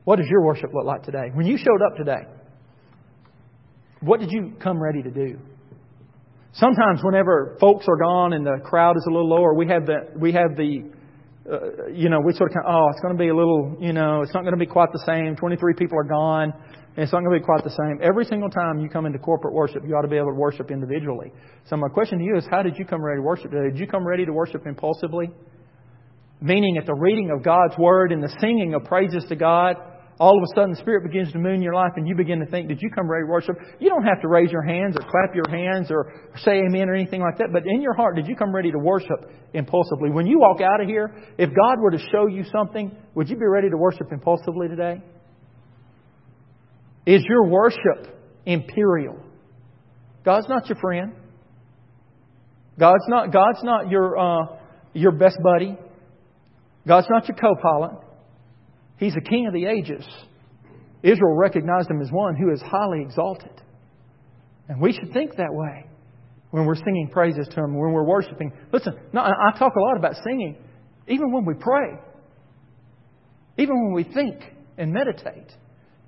[0.06, 1.32] What does your worship look like today?
[1.34, 2.24] When you showed up today,
[4.02, 5.40] what did you come ready to do?
[6.54, 10.12] Sometimes, whenever folks are gone and the crowd is a little lower, we have the
[10.20, 10.92] we have the
[11.50, 13.76] uh, you know we sort of kind of, oh it's going to be a little
[13.80, 15.36] you know it's not going to be quite the same.
[15.36, 17.98] Twenty three people are gone, and it's not going to be quite the same.
[18.04, 20.70] Every single time you come into corporate worship, you ought to be able to worship
[20.70, 21.32] individually.
[21.70, 23.72] So my question to you is, how did you come ready to worship today?
[23.72, 25.32] Did you come ready to worship impulsively?
[26.44, 29.78] Meaning at the reading of God's Word and the singing of praises to God,
[30.20, 32.42] all of a sudden the Spirit begins to move in your life and you begin
[32.42, 33.56] to think, did you come ready to worship?
[33.80, 36.12] You don't have to raise your hands or clap your hands or
[36.44, 38.78] say amen or anything like that, but in your heart, did you come ready to
[38.78, 40.10] worship impulsively?
[40.10, 43.38] When you walk out of here, if God were to show you something, would you
[43.38, 45.02] be ready to worship impulsively today?
[47.06, 49.18] Is your worship imperial?
[50.26, 51.14] God's not your friend.
[52.78, 54.58] God's not, God's not your, uh,
[54.94, 55.78] your best buddy.
[56.88, 58.00] God's not your co pilot.
[58.98, 60.06] He's the king of the ages.
[61.02, 63.52] Israel recognized him as one who is highly exalted.
[64.70, 65.86] And we should think that way
[66.52, 68.54] when we're singing praises to him, when we're worshiping.
[68.72, 70.56] Listen, I talk a lot about singing,
[71.08, 72.00] even when we pray,
[73.58, 74.40] even when we think
[74.78, 75.52] and meditate.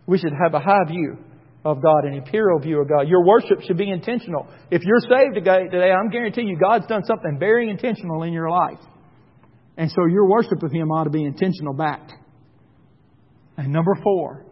[0.07, 1.17] We should have a high view
[1.65, 3.07] of God, an imperial view of God.
[3.07, 4.47] Your worship should be intentional.
[4.69, 8.79] If you're saved today, I'm guaranteeing you God's done something very intentional in your life.
[9.77, 12.09] And so your worship of Him ought to be intentional back.
[13.57, 14.45] And number four,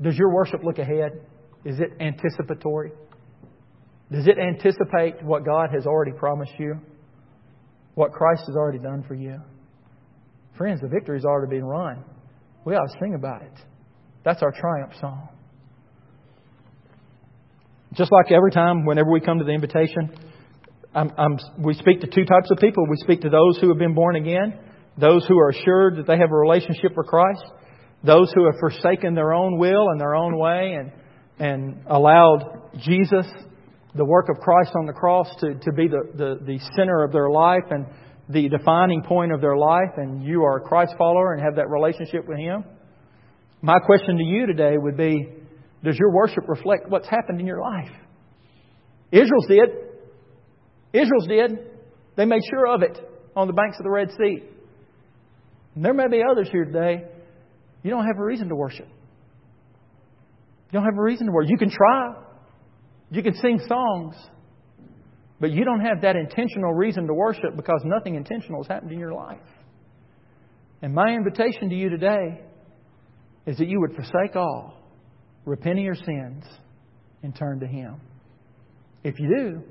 [0.00, 1.12] does your worship look ahead?
[1.64, 2.92] Is it anticipatory?
[4.10, 6.74] Does it anticipate what God has already promised you?
[7.94, 9.38] What Christ has already done for you?
[10.56, 12.04] Friends, the victory's already been won.
[12.64, 13.52] We ought to sing about it.
[14.24, 15.28] That's our triumph song.
[17.94, 20.14] Just like every time, whenever we come to the invitation,
[20.94, 22.84] I'm, I'm, we speak to two types of people.
[22.88, 24.58] We speak to those who have been born again,
[24.98, 27.44] those who are assured that they have a relationship with Christ,
[28.04, 30.92] those who have forsaken their own will and their own way and,
[31.38, 33.26] and allowed Jesus,
[33.94, 37.12] the work of Christ on the cross, to, to be the, the, the center of
[37.12, 37.86] their life and
[38.28, 41.68] the defining point of their life, and you are a Christ follower and have that
[41.68, 42.64] relationship with Him.
[43.60, 45.28] My question to you today would be
[45.84, 47.90] Does your worship reflect what's happened in your life?
[49.10, 49.91] Israel's did.
[50.92, 51.58] Israel's did.
[52.16, 52.98] They made sure of it
[53.34, 54.42] on the banks of the Red Sea.
[55.74, 57.04] And there may be others here today.
[57.82, 58.88] You don't have a reason to worship.
[60.70, 61.50] You don't have a reason to worship.
[61.50, 62.14] You can try.
[63.10, 64.16] You can sing songs.
[65.40, 68.98] But you don't have that intentional reason to worship because nothing intentional has happened in
[68.98, 69.40] your life.
[70.82, 72.42] And my invitation to you today
[73.46, 74.78] is that you would forsake all,
[75.44, 76.44] repent of your sins,
[77.22, 78.00] and turn to Him.
[79.02, 79.62] If you do,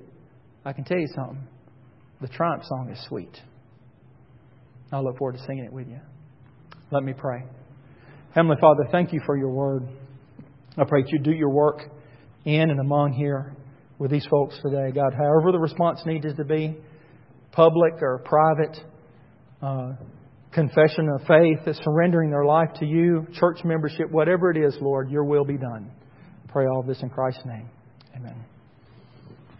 [0.64, 1.48] I can tell you something.
[2.22, 3.36] The triumph song is sweet.
[4.92, 6.00] I look forward to singing it with you.
[6.92, 7.44] Let me pray.
[8.36, 9.88] Heavenly Father, thank you for your word.
[10.78, 11.82] I pray that you do your work
[12.46, 13.56] in and among here
[13.98, 14.92] with these folks today.
[14.94, 16.78] God, however the response needs to be,
[17.52, 18.78] public or private,
[19.62, 19.94] uh,
[20.52, 25.24] confession of faith, surrendering their life to you, church membership, whatever it is, Lord, your
[25.24, 25.92] will be done.
[26.48, 27.70] I pray all of this in Christ's name.
[28.16, 28.51] Amen.